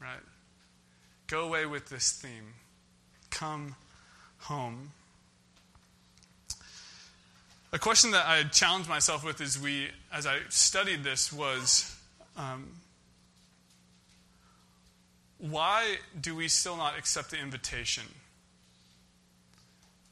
Right? 0.00 0.20
Go 1.26 1.46
away 1.46 1.64
with 1.64 1.88
this 1.88 2.12
theme. 2.12 2.54
Come 3.30 3.76
home. 4.38 4.92
A 7.72 7.78
question 7.78 8.10
that 8.10 8.26
I 8.26 8.42
challenged 8.42 8.88
myself 8.88 9.24
with 9.24 9.40
as 9.40 9.56
we, 9.56 9.88
as 10.12 10.26
I 10.26 10.38
studied 10.48 11.04
this, 11.04 11.32
was 11.32 11.96
um, 12.36 12.66
why 15.38 15.98
do 16.20 16.34
we 16.34 16.48
still 16.48 16.76
not 16.76 16.98
accept 16.98 17.30
the 17.30 17.38
invitation? 17.38 18.02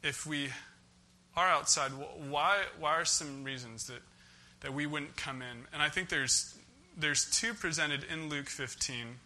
If 0.04 0.24
we 0.24 0.50
are 1.36 1.48
outside, 1.48 1.90
why, 2.28 2.62
why 2.78 2.92
are 2.92 3.04
some 3.04 3.42
reasons 3.42 3.88
that, 3.88 4.02
that 4.60 4.72
we 4.72 4.86
wouldn't 4.86 5.16
come 5.16 5.42
in? 5.42 5.66
And 5.72 5.82
I 5.82 5.88
think 5.88 6.10
there's, 6.10 6.56
there's 6.96 7.28
two 7.28 7.54
presented 7.54 8.04
in 8.04 8.28
Luke 8.28 8.48
15. 8.48 9.16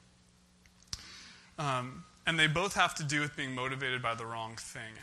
Um, 1.59 2.05
and 2.27 2.39
they 2.39 2.47
both 2.47 2.77
have 2.77 2.95
to 2.95 3.05
do 3.05 3.21
with 3.21 3.37
being 3.37 3.55
motivated 3.55 4.01
by 4.01 4.15
the 4.15 4.25
wrong 4.25 4.57
thing. 4.57 4.95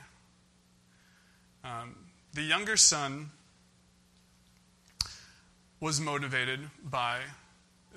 Um, 1.64 1.96
the 2.34 2.42
younger 2.42 2.78
son 2.78 3.32
was 5.80 6.00
motivated 6.00 6.60
by 6.84 7.20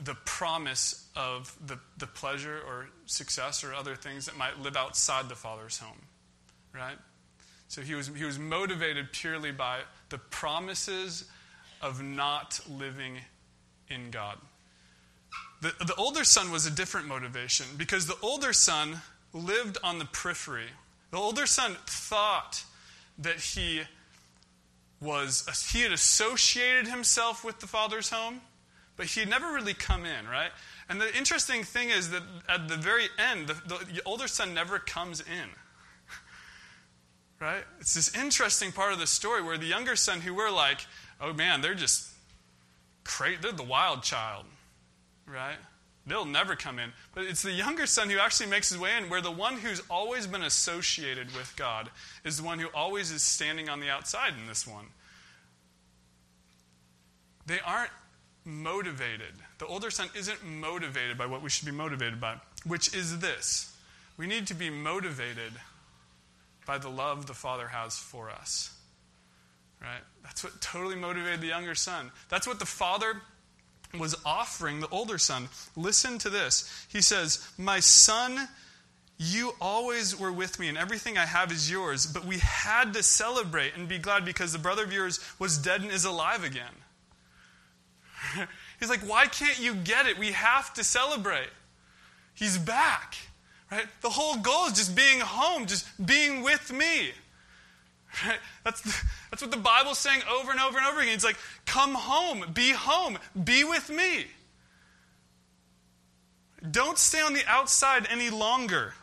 the 0.03 0.15
promise 0.25 1.09
of 1.15 1.57
the, 1.67 1.79
the 1.99 2.07
pleasure 2.07 2.61
or 2.67 2.89
success 3.07 3.63
or 3.63 3.75
other 3.75 3.95
things 3.95 4.27
that 4.27 4.37
might 4.37 4.59
live 4.61 4.77
outside 4.77 5.29
the 5.29 5.35
father's 5.35 5.79
home, 5.79 5.99
right? 6.75 6.97
So 7.69 7.83
he 7.83 7.95
was, 7.95 8.09
he 8.09 8.25
was 8.25 8.39
motivated 8.39 9.13
purely 9.13 9.53
by 9.53 9.81
the 10.09 10.19
promises 10.19 11.25
of 11.81 12.03
not 12.03 12.61
living 12.69 13.19
in 13.89 14.11
God. 14.11 14.39
The, 15.61 15.73
the 15.87 15.95
older 15.95 16.25
son 16.25 16.51
was 16.51 16.67
a 16.67 16.71
different 16.71 17.07
motivation 17.07 17.67
because 17.77 18.07
the 18.07 18.17
older 18.23 18.53
son 18.53 19.01
lived 19.33 19.79
on 19.83 19.99
the 19.99 20.05
periphery. 20.05 20.69
The 21.11 21.19
older 21.19 21.47
son 21.47 21.77
thought 21.87 22.65
that 23.19 23.37
he 23.37 23.83
was 25.03 25.71
he 25.73 25.83
had 25.83 25.93
associated 25.93 26.87
himself 26.87 27.45
with 27.45 27.59
the 27.59 27.67
father's 27.67 28.11
home, 28.11 28.41
but 28.97 29.07
he 29.07 29.21
had 29.21 29.29
never 29.29 29.53
really 29.53 29.75
come 29.75 30.05
in, 30.05 30.29
right? 30.29 30.51
And 30.89 31.01
the 31.01 31.17
interesting 31.17 31.65
thing 31.65 31.91
is 31.91 32.11
that 32.11 32.23
at 32.49 32.69
the 32.69 32.77
very 32.77 33.07
end, 33.19 33.49
the, 33.49 33.85
the 33.93 34.03
older 34.05 34.29
son 34.29 34.55
never 34.55 34.79
comes 34.79 35.21
in. 35.21 35.27
Right? 37.41 37.65
It's 37.81 37.95
this 37.95 38.15
interesting 38.15 38.71
part 38.71 38.93
of 38.93 39.01
the 39.01 39.07
story 39.09 39.43
where 39.43 39.59
the 39.59 39.67
younger 39.67 39.97
son, 39.97 40.21
who 40.21 40.33
we're 40.33 40.49
like, 40.49 40.87
oh 41.21 41.33
man, 41.33 41.61
they're 41.61 41.75
just 41.75 42.09
crazy, 43.03 43.39
they're 43.43 43.51
the 43.51 43.65
wild 43.65 44.05
child, 44.05 44.45
right? 45.27 45.57
They'll 46.07 46.25
never 46.25 46.57
come 46.57 46.79
in. 46.79 46.93
But 47.15 47.25
it's 47.25 47.43
the 47.43 47.53
younger 47.53 47.87
son 47.87 48.11
who 48.11 48.19
actually 48.19 48.49
makes 48.49 48.71
his 48.71 48.79
way 48.79 48.97
in, 48.97 49.09
where 49.09 49.21
the 49.21 49.31
one 49.31 49.59
who's 49.59 49.81
always 49.89 50.27
been 50.27 50.43
associated 50.43 51.35
with 51.35 51.55
God 51.57 51.91
is 52.25 52.39
the 52.39 52.43
one 52.43 52.59
who 52.59 52.67
always 52.75 53.11
is 53.11 53.23
standing 53.23 53.69
on 53.69 53.81
the 53.81 53.89
outside 53.89 54.35
in 54.41 54.47
this 54.47 54.67
one. 54.67 54.87
They 57.47 57.61
aren't 57.65 57.91
motivated. 58.45 59.35
The 59.59 59.67
older 59.67 59.91
son 59.91 60.09
isn't 60.17 60.45
motivated 60.45 61.17
by 61.17 61.27
what 61.27 61.43
we 61.43 61.51
should 61.51 61.67
be 61.67 61.73
motivated 61.73 62.21
by, 62.21 62.37
which 62.67 62.95
is 62.95 63.21
this 63.21 63.73
we 64.17 64.27
need 64.27 64.47
to 64.49 64.55
be 64.55 64.71
motivated 64.71 65.53
by 66.67 66.79
the 66.79 66.89
love 66.89 67.27
the 67.27 67.35
Father 67.35 67.69
has 67.69 67.97
for 67.97 68.31
us. 68.31 68.77
Right? 69.81 70.03
That's 70.23 70.45
what 70.45 70.61
totally 70.61 70.95
motivated 70.95 71.41
the 71.41 71.49
younger 71.49 71.75
son. 71.75 72.13
That's 72.29 72.47
what 72.47 72.61
the 72.61 72.67
Father 72.67 73.21
was 73.99 74.15
offering 74.25 74.81
the 74.81 74.89
older 74.89 75.19
son. 75.19 75.49
Listen 75.77 76.19
to 76.19 76.31
this. 76.31 76.87
He 76.91 77.03
says, 77.03 77.47
My 77.59 77.81
son, 77.81 78.49
you 79.19 79.55
always 79.61 80.19
were 80.19 80.33
with 80.33 80.59
me, 80.59 80.69
and 80.69 80.79
everything 80.79 81.19
I 81.19 81.27
have 81.27 81.53
is 81.53 81.71
yours. 81.71 82.07
But 82.07 82.25
we 82.25 82.39
had 82.39 82.95
to 82.95 83.03
celebrate 83.03 83.77
and 83.77 83.89
be 83.89 83.99
glad 83.99 84.25
because 84.25 84.53
the 84.53 84.59
brother 84.59 84.85
of 84.85 84.93
yours 84.93 85.21
was 85.39 85.59
dead 85.59 85.83
and 85.83 85.91
is 85.91 86.05
alive 86.05 86.45
again. 86.45 86.75
He's 88.81 88.89
like, 88.89 89.01
Why 89.01 89.27
can't 89.27 89.61
you 89.61 89.75
get 89.75 90.07
it? 90.07 90.19
We 90.19 90.33
have 90.33 90.73
to 90.75 90.85
celebrate. 90.85 91.51
He's 92.35 92.59
back. 92.59 93.17
Right? 93.71 93.87
The 94.03 94.11
whole 94.11 94.37
goal 94.37 94.67
is 94.67 94.75
just 94.75 94.95
being 94.95 95.21
home, 95.21 95.67
just 95.67 95.87
being 96.05 96.43
with 96.43 96.73
me. 96.73 97.13
Right? 98.27 98.39
That's, 98.65 98.83
that's 99.31 99.43
what 99.43 99.51
the 99.51 99.57
Bible's 99.57 99.99
saying 99.99 100.21
over 100.31 100.51
and 100.51 100.61
over 100.61 100.77
and 100.79 100.87
over 100.87 101.01
again. 101.01 101.15
It's 101.15 101.25
like, 101.25 101.39
come 101.65 101.95
home, 101.95 102.45
be 102.53 102.73
home, 102.73 103.19
be 103.43 103.65
with 103.65 103.89
me. 103.91 104.27
Don't 106.71 106.99
stay 106.99 107.21
on 107.21 107.33
the 107.33 107.43
outside 107.47 108.07
any 108.11 108.31
longer. 108.31 108.95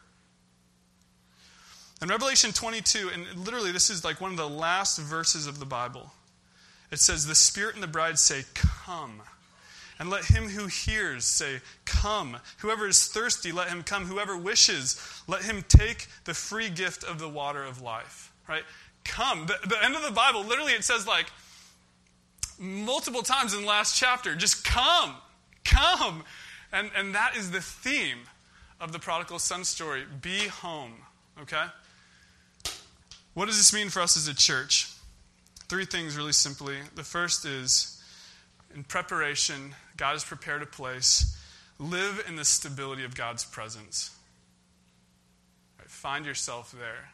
In 2.02 2.08
Revelation 2.08 2.54
22, 2.54 3.10
and 3.14 3.46
literally 3.46 3.72
this 3.72 3.90
is 3.90 4.06
like 4.06 4.22
one 4.22 4.32
of 4.32 4.38
the 4.38 4.50
last 4.50 5.00
verses 5.00 5.48
of 5.48 5.60
the 5.60 5.66
Bible, 5.66 6.12
it 6.92 7.00
says, 7.00 7.26
The 7.26 7.36
Spirit 7.36 7.76
and 7.76 7.84
the 7.84 7.88
bride 7.88 8.18
say, 8.18 8.44
Come. 8.54 9.22
And 10.00 10.10
let 10.10 10.26
him 10.26 10.48
who 10.48 10.68
hears 10.68 11.26
say, 11.26 11.60
Come. 11.84 12.38
Whoever 12.60 12.88
is 12.88 13.08
thirsty, 13.08 13.52
let 13.52 13.68
him 13.68 13.84
come. 13.84 14.06
Whoever 14.06 14.38
wishes, 14.38 15.22
let 15.28 15.44
him 15.44 15.66
take 15.68 16.08
the 16.24 16.34
free 16.34 16.70
gift 16.70 17.04
of 17.04 17.20
the 17.20 17.28
water 17.28 17.64
of 17.64 17.82
life. 17.82 18.32
Right? 18.48 18.64
Come. 19.10 19.46
The, 19.46 19.58
the 19.68 19.84
end 19.84 19.96
of 19.96 20.04
the 20.04 20.12
Bible, 20.12 20.44
literally, 20.44 20.74
it 20.74 20.84
says 20.84 21.08
like 21.08 21.32
multiple 22.58 23.24
times 23.24 23.54
in 23.54 23.62
the 23.62 23.68
last 23.68 23.98
chapter, 23.98 24.36
just 24.36 24.64
come, 24.64 25.16
come. 25.64 26.24
And, 26.72 26.92
and 26.96 27.16
that 27.16 27.36
is 27.36 27.52
the 27.52 27.62
theme 27.62 28.20
of 28.80 28.92
the 28.92 29.00
prodigal 29.00 29.40
son 29.40 29.64
story 29.64 30.04
be 30.22 30.48
home, 30.48 30.94
okay? 31.42 31.66
What 33.34 33.48
does 33.48 33.58
this 33.58 33.74
mean 33.74 33.90
for 33.90 34.02
us 34.02 34.16
as 34.16 34.28
a 34.28 34.36
church? 34.36 34.94
three 35.70 35.86
things 35.86 36.18
really 36.18 36.34
simply. 36.34 36.78
The 36.96 37.04
first 37.04 37.46
is 37.46 38.04
in 38.76 38.84
preparation, 38.84 39.76
God 39.96 40.14
has 40.14 40.24
prepared 40.24 40.64
a 40.64 40.66
place. 40.66 41.38
Live 41.78 42.26
in 42.28 42.36
the 42.36 42.44
stability 42.44 43.06
of 43.06 43.16
God's 43.16 43.46
presence. 43.46 44.16
Right? 45.78 45.90
Find 45.90 46.26
yourself 46.26 46.76
there. 46.78 47.12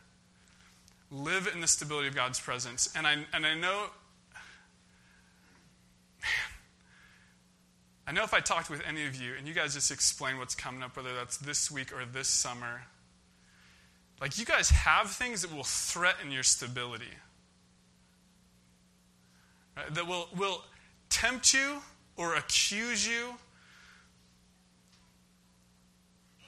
Live 1.15 1.49
in 1.53 1.61
the 1.61 1.67
stability 1.67 2.09
of 2.09 2.15
God's 2.15 2.39
presence. 2.39 2.93
And 2.95 3.07
I, 3.07 3.15
and 3.33 3.45
I 3.45 3.55
know, 3.55 3.85
man, 6.21 6.31
I 8.05 8.11
know 8.11 8.23
if 8.23 8.33
I 8.33 8.41
talked 8.41 8.69
with 8.69 8.81
any 8.85 9.05
of 9.07 9.15
you 9.15 9.33
and 9.37 9.47
you 9.47 9.53
guys 9.53 9.73
just 9.73 9.91
explain 9.91 10.37
what's 10.37 10.55
coming 10.55 10.83
up, 10.83 10.97
whether 10.97 11.15
that's 11.15 11.37
this 11.37 11.71
week 11.71 11.93
or 11.93 12.03
this 12.05 12.27
summer, 12.27 12.83
like 14.19 14.37
you 14.37 14.45
guys 14.45 14.69
have 14.69 15.09
things 15.09 15.41
that 15.41 15.53
will 15.55 15.63
threaten 15.63 16.31
your 16.31 16.43
stability. 16.43 17.05
Right? 19.77 19.93
That 19.93 20.07
will, 20.07 20.27
will 20.35 20.63
tempt 21.09 21.53
you 21.53 21.77
or 22.17 22.35
accuse 22.35 23.07
you. 23.07 23.35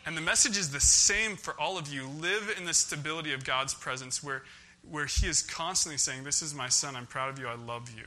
And 0.07 0.15
the 0.15 0.21
message 0.21 0.57
is 0.57 0.71
the 0.71 0.79
same 0.79 1.35
for 1.35 1.53
all 1.59 1.77
of 1.77 1.93
you. 1.93 2.07
Live 2.07 2.55
in 2.57 2.63
the 2.63 2.73
stability 2.73 3.33
of 3.33 3.43
God's 3.43 3.73
presence 3.73 4.23
where, 4.23 4.43
where 4.89 5.05
He 5.05 5.27
is 5.27 5.41
constantly 5.41 5.97
saying, 5.97 6.23
This 6.23 6.41
is 6.41 6.55
my 6.55 6.69
son, 6.69 6.95
I'm 6.95 7.05
proud 7.05 7.29
of 7.29 7.37
you, 7.37 7.45
I 7.45 7.55
love 7.55 7.91
you. 7.91 8.05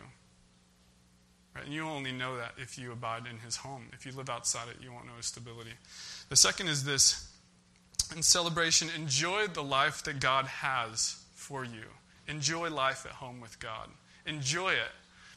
Right? 1.54 1.66
And 1.66 1.74
you 1.74 1.86
only 1.86 2.10
know 2.10 2.38
that 2.38 2.54
if 2.56 2.78
you 2.78 2.90
abide 2.90 3.24
in 3.30 3.38
His 3.40 3.56
home. 3.56 3.88
If 3.92 4.06
you 4.06 4.12
live 4.12 4.30
outside 4.30 4.68
it, 4.70 4.82
you 4.82 4.90
won't 4.90 5.04
know 5.04 5.16
His 5.18 5.26
stability. 5.26 5.72
The 6.30 6.36
second 6.36 6.68
is 6.68 6.84
this 6.84 7.30
in 8.16 8.22
celebration, 8.22 8.88
enjoy 8.96 9.48
the 9.48 9.62
life 9.62 10.02
that 10.04 10.20
God 10.20 10.46
has 10.46 11.22
for 11.34 11.64
you. 11.64 11.84
Enjoy 12.28 12.70
life 12.70 13.04
at 13.04 13.12
home 13.12 13.42
with 13.42 13.60
God. 13.60 13.90
Enjoy 14.24 14.70
it 14.70 14.90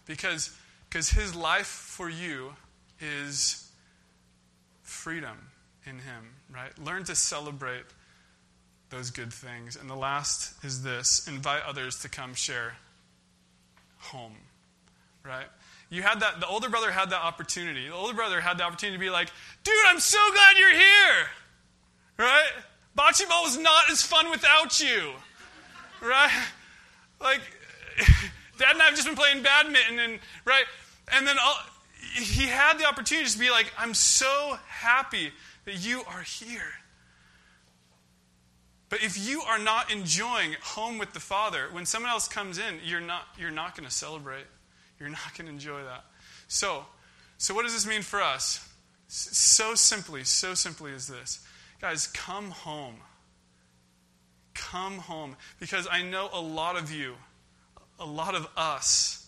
because 0.06 0.56
because 0.88 1.10
his 1.10 1.36
life 1.36 1.68
for 1.68 2.10
you 2.10 2.54
is 3.02 3.70
freedom 4.82 5.38
in 5.86 6.00
him, 6.00 6.36
right? 6.54 6.78
Learn 6.80 7.04
to 7.06 7.16
celebrate 7.16 7.84
those 8.90 9.10
good 9.10 9.34
things. 9.34 9.76
And 9.76 9.90
the 9.90 9.96
last 9.96 10.64
is 10.64 10.84
this 10.84 11.28
invite 11.28 11.64
others 11.68 12.02
to 12.02 12.10
come 12.10 12.34
share 12.34 12.76
home, 13.98 14.36
right? 15.26 15.48
You 15.90 16.02
had 16.02 16.22
that, 16.22 16.40
the 16.40 16.48
older 16.48 16.70
brother 16.70 16.92
had 16.92 17.10
that 17.12 17.22
opportunity. 17.22 17.88
The 17.88 17.94
older 17.94 18.14
brother 18.14 18.42
had 18.42 18.58
the 18.58 18.64
opportunity 18.64 18.98
to 18.98 19.00
be 19.00 19.10
like, 19.10 19.30
dude, 19.64 19.74
I'm 19.88 20.00
so 20.00 20.20
glad 20.34 20.58
you're 20.58 20.74
here, 20.74 21.28
right? 22.18 22.50
Bocce 22.98 23.28
ball 23.28 23.44
was 23.44 23.58
not 23.58 23.90
as 23.92 24.02
fun 24.02 24.30
without 24.30 24.80
you, 24.80 25.12
right? 26.02 26.32
Like, 27.22 27.42
Dad 28.60 28.74
and 28.74 28.82
I 28.82 28.86
have 28.86 28.96
just 28.96 29.08
been 29.08 29.16
playing 29.16 29.44
badminton, 29.44 30.00
and 30.00 30.20
right? 30.46 30.66
And 31.12 31.28
then 31.28 31.38
all, 31.44 31.58
he 32.14 32.48
had 32.48 32.78
the 32.78 32.86
opportunity 32.86 33.30
to 33.30 33.40
be 33.40 33.50
like, 33.50 33.72
I'm 33.78 33.94
so 33.94 34.58
happy 34.68 35.32
that 35.66 35.86
you 35.86 36.04
are 36.08 36.22
here. 36.22 36.72
But 38.90 39.02
if 39.02 39.18
you 39.28 39.42
are 39.42 39.58
not 39.58 39.92
enjoying 39.92 40.56
home 40.62 41.00
with 41.00 41.14
the 41.14 41.20
Father, 41.20 41.68
when 41.72 41.86
someone 41.86 42.12
else 42.12 42.28
comes 42.28 42.60
in, 42.60 42.80
you're 42.84 43.02
not, 43.02 43.24
you're 43.40 43.50
not 43.50 43.76
going 43.76 43.88
to 43.88 43.94
celebrate. 43.94 44.46
You're 45.00 45.10
not 45.10 45.36
going 45.36 45.48
to 45.48 45.52
enjoy 45.52 45.84
that. 45.84 46.06
So, 46.48 46.86
so 47.38 47.56
what 47.56 47.64
does 47.64 47.74
this 47.74 47.88
mean 47.88 48.04
for 48.04 48.22
us? 48.22 48.70
So 49.08 49.76
simply, 49.76 50.24
so 50.24 50.54
simply 50.54 50.92
is 50.92 51.08
this. 51.08 51.46
Guys, 51.82 52.08
come 52.08 52.52
home. 52.52 52.96
Come 54.54 55.00
home. 55.00 55.36
Because 55.60 55.88
I 55.92 56.04
know 56.04 56.30
a 56.32 56.40
lot 56.40 56.78
of 56.78 56.92
you, 56.92 57.16
a 58.00 58.06
lot 58.06 58.36
of 58.36 58.48
us, 58.56 59.28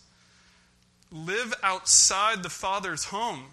live 1.10 1.54
outside 1.62 2.42
the 2.42 2.50
Father's 2.50 3.06
home, 3.06 3.44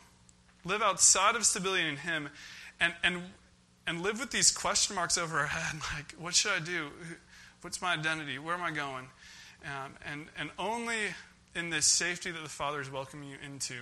live 0.63 0.81
outside 0.81 1.35
of 1.35 1.45
stability 1.45 1.87
in 1.87 1.97
Him, 1.97 2.29
and, 2.83 2.93
and, 3.01 3.21
and 3.87 4.01
live 4.01 4.19
with 4.19 4.31
these 4.31 4.51
question 4.51 4.95
marks 4.95 5.17
over 5.17 5.39
our 5.39 5.47
head 5.47 5.81
like, 5.95 6.13
what 6.17 6.35
should 6.35 6.51
I 6.51 6.59
do? 6.59 6.89
What's 7.61 7.81
my 7.81 7.93
identity? 7.93 8.37
Where 8.37 8.53
am 8.53 8.61
I 8.61 8.71
going? 8.71 9.07
Um, 9.63 9.93
and, 10.05 10.25
and 10.37 10.49
only 10.59 10.97
in 11.55 11.69
this 11.69 11.85
safety 11.85 12.29
that 12.31 12.43
the 12.43 12.49
Father 12.49 12.81
is 12.81 12.91
welcoming 12.91 13.29
you 13.29 13.37
into 13.43 13.75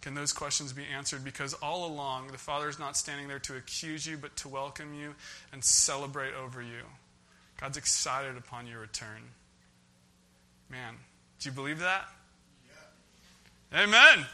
can 0.00 0.14
those 0.14 0.32
questions 0.32 0.72
be 0.72 0.84
answered 0.84 1.24
because 1.24 1.52
all 1.54 1.86
along 1.86 2.28
the 2.28 2.38
Father 2.38 2.68
is 2.68 2.78
not 2.78 2.96
standing 2.96 3.26
there 3.26 3.40
to 3.40 3.56
accuse 3.56 4.06
you, 4.06 4.16
but 4.16 4.36
to 4.36 4.48
welcome 4.48 4.94
you 4.94 5.14
and 5.52 5.64
celebrate 5.64 6.32
over 6.32 6.62
you. 6.62 6.82
God's 7.60 7.76
excited 7.76 8.36
upon 8.36 8.68
your 8.68 8.78
return. 8.78 9.22
Man, 10.70 10.94
do 11.40 11.48
you 11.48 11.52
believe 11.52 11.80
that? 11.80 12.08
Yeah. 13.72 13.82
Amen. 13.82 14.26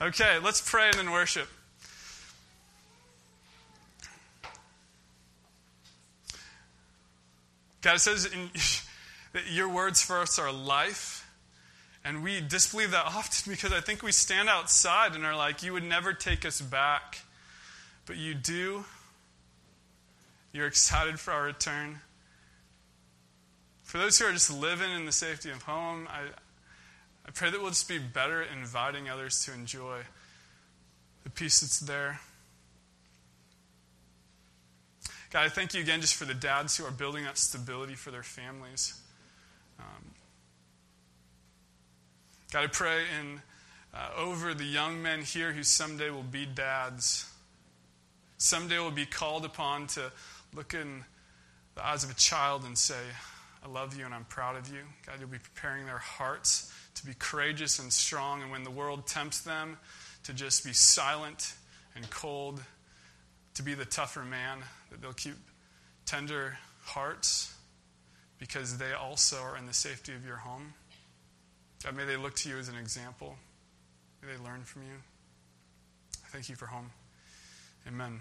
Okay, 0.00 0.38
let's 0.42 0.62
pray 0.62 0.86
and 0.86 0.94
then 0.94 1.10
worship. 1.10 1.48
God, 7.82 8.00
says 8.00 8.24
in, 8.24 8.50
that 9.32 9.50
your 9.50 9.68
words 9.68 10.02
for 10.02 10.18
us 10.18 10.38
are 10.38 10.52
life. 10.52 11.28
And 12.04 12.22
we 12.22 12.40
disbelieve 12.40 12.92
that 12.92 13.06
often 13.06 13.52
because 13.52 13.72
I 13.72 13.80
think 13.80 14.02
we 14.02 14.12
stand 14.12 14.48
outside 14.48 15.14
and 15.14 15.24
are 15.24 15.36
like, 15.36 15.62
you 15.62 15.72
would 15.72 15.84
never 15.84 16.12
take 16.12 16.44
us 16.46 16.60
back. 16.60 17.18
But 18.06 18.16
you 18.16 18.34
do. 18.34 18.84
You're 20.52 20.66
excited 20.66 21.18
for 21.18 21.32
our 21.32 21.44
return. 21.44 22.00
For 23.84 23.98
those 23.98 24.18
who 24.18 24.26
are 24.26 24.32
just 24.32 24.52
living 24.52 24.90
in 24.90 25.06
the 25.06 25.12
safety 25.12 25.50
of 25.50 25.62
home, 25.62 26.08
I, 26.10 26.22
I 27.26 27.30
pray 27.30 27.50
that 27.50 27.60
we'll 27.60 27.70
just 27.70 27.88
be 27.88 27.98
better 27.98 28.42
at 28.42 28.50
inviting 28.50 29.08
others 29.08 29.44
to 29.44 29.52
enjoy 29.52 30.00
the 31.24 31.30
peace 31.30 31.60
that's 31.60 31.80
there. 31.80 32.20
God, 35.32 35.46
I 35.46 35.48
thank 35.48 35.72
you 35.72 35.80
again 35.80 36.02
just 36.02 36.14
for 36.14 36.26
the 36.26 36.34
dads 36.34 36.76
who 36.76 36.84
are 36.84 36.90
building 36.90 37.24
that 37.24 37.38
stability 37.38 37.94
for 37.94 38.10
their 38.10 38.22
families. 38.22 39.00
Um, 39.78 40.10
God, 42.52 42.64
I 42.64 42.66
pray 42.66 43.04
in, 43.18 43.40
uh, 43.94 44.10
over 44.14 44.52
the 44.52 44.66
young 44.66 45.00
men 45.00 45.22
here 45.22 45.52
who 45.52 45.62
someday 45.62 46.10
will 46.10 46.22
be 46.22 46.44
dads. 46.44 47.32
Someday 48.36 48.78
will 48.78 48.90
be 48.90 49.06
called 49.06 49.46
upon 49.46 49.86
to 49.88 50.12
look 50.54 50.74
in 50.74 51.02
the 51.76 51.86
eyes 51.86 52.04
of 52.04 52.10
a 52.10 52.14
child 52.14 52.64
and 52.64 52.76
say, 52.76 53.00
I 53.64 53.68
love 53.70 53.96
you 53.98 54.04
and 54.04 54.12
I'm 54.12 54.26
proud 54.26 54.56
of 54.56 54.68
you. 54.68 54.80
God, 55.06 55.14
you'll 55.18 55.30
be 55.30 55.38
preparing 55.38 55.86
their 55.86 55.96
hearts 55.96 56.70
to 56.96 57.06
be 57.06 57.14
courageous 57.18 57.78
and 57.78 57.90
strong. 57.90 58.42
And 58.42 58.50
when 58.50 58.64
the 58.64 58.70
world 58.70 59.06
tempts 59.06 59.40
them 59.40 59.78
to 60.24 60.34
just 60.34 60.62
be 60.62 60.74
silent 60.74 61.54
and 61.96 62.10
cold, 62.10 62.60
to 63.54 63.62
be 63.62 63.72
the 63.72 63.86
tougher 63.86 64.24
man, 64.24 64.58
that 64.92 65.02
they'll 65.02 65.12
keep 65.12 65.34
tender 66.06 66.58
hearts 66.84 67.54
because 68.38 68.78
they 68.78 68.92
also 68.92 69.38
are 69.38 69.56
in 69.56 69.66
the 69.66 69.72
safety 69.72 70.12
of 70.14 70.24
your 70.24 70.36
home. 70.36 70.74
God, 71.82 71.96
may 71.96 72.04
they 72.04 72.16
look 72.16 72.36
to 72.36 72.48
you 72.48 72.58
as 72.58 72.68
an 72.68 72.76
example. 72.76 73.36
May 74.22 74.36
they 74.36 74.44
learn 74.44 74.62
from 74.62 74.82
you. 74.82 74.94
Thank 76.28 76.48
you 76.48 76.54
for 76.54 76.66
home. 76.66 76.90
Amen. 77.88 78.20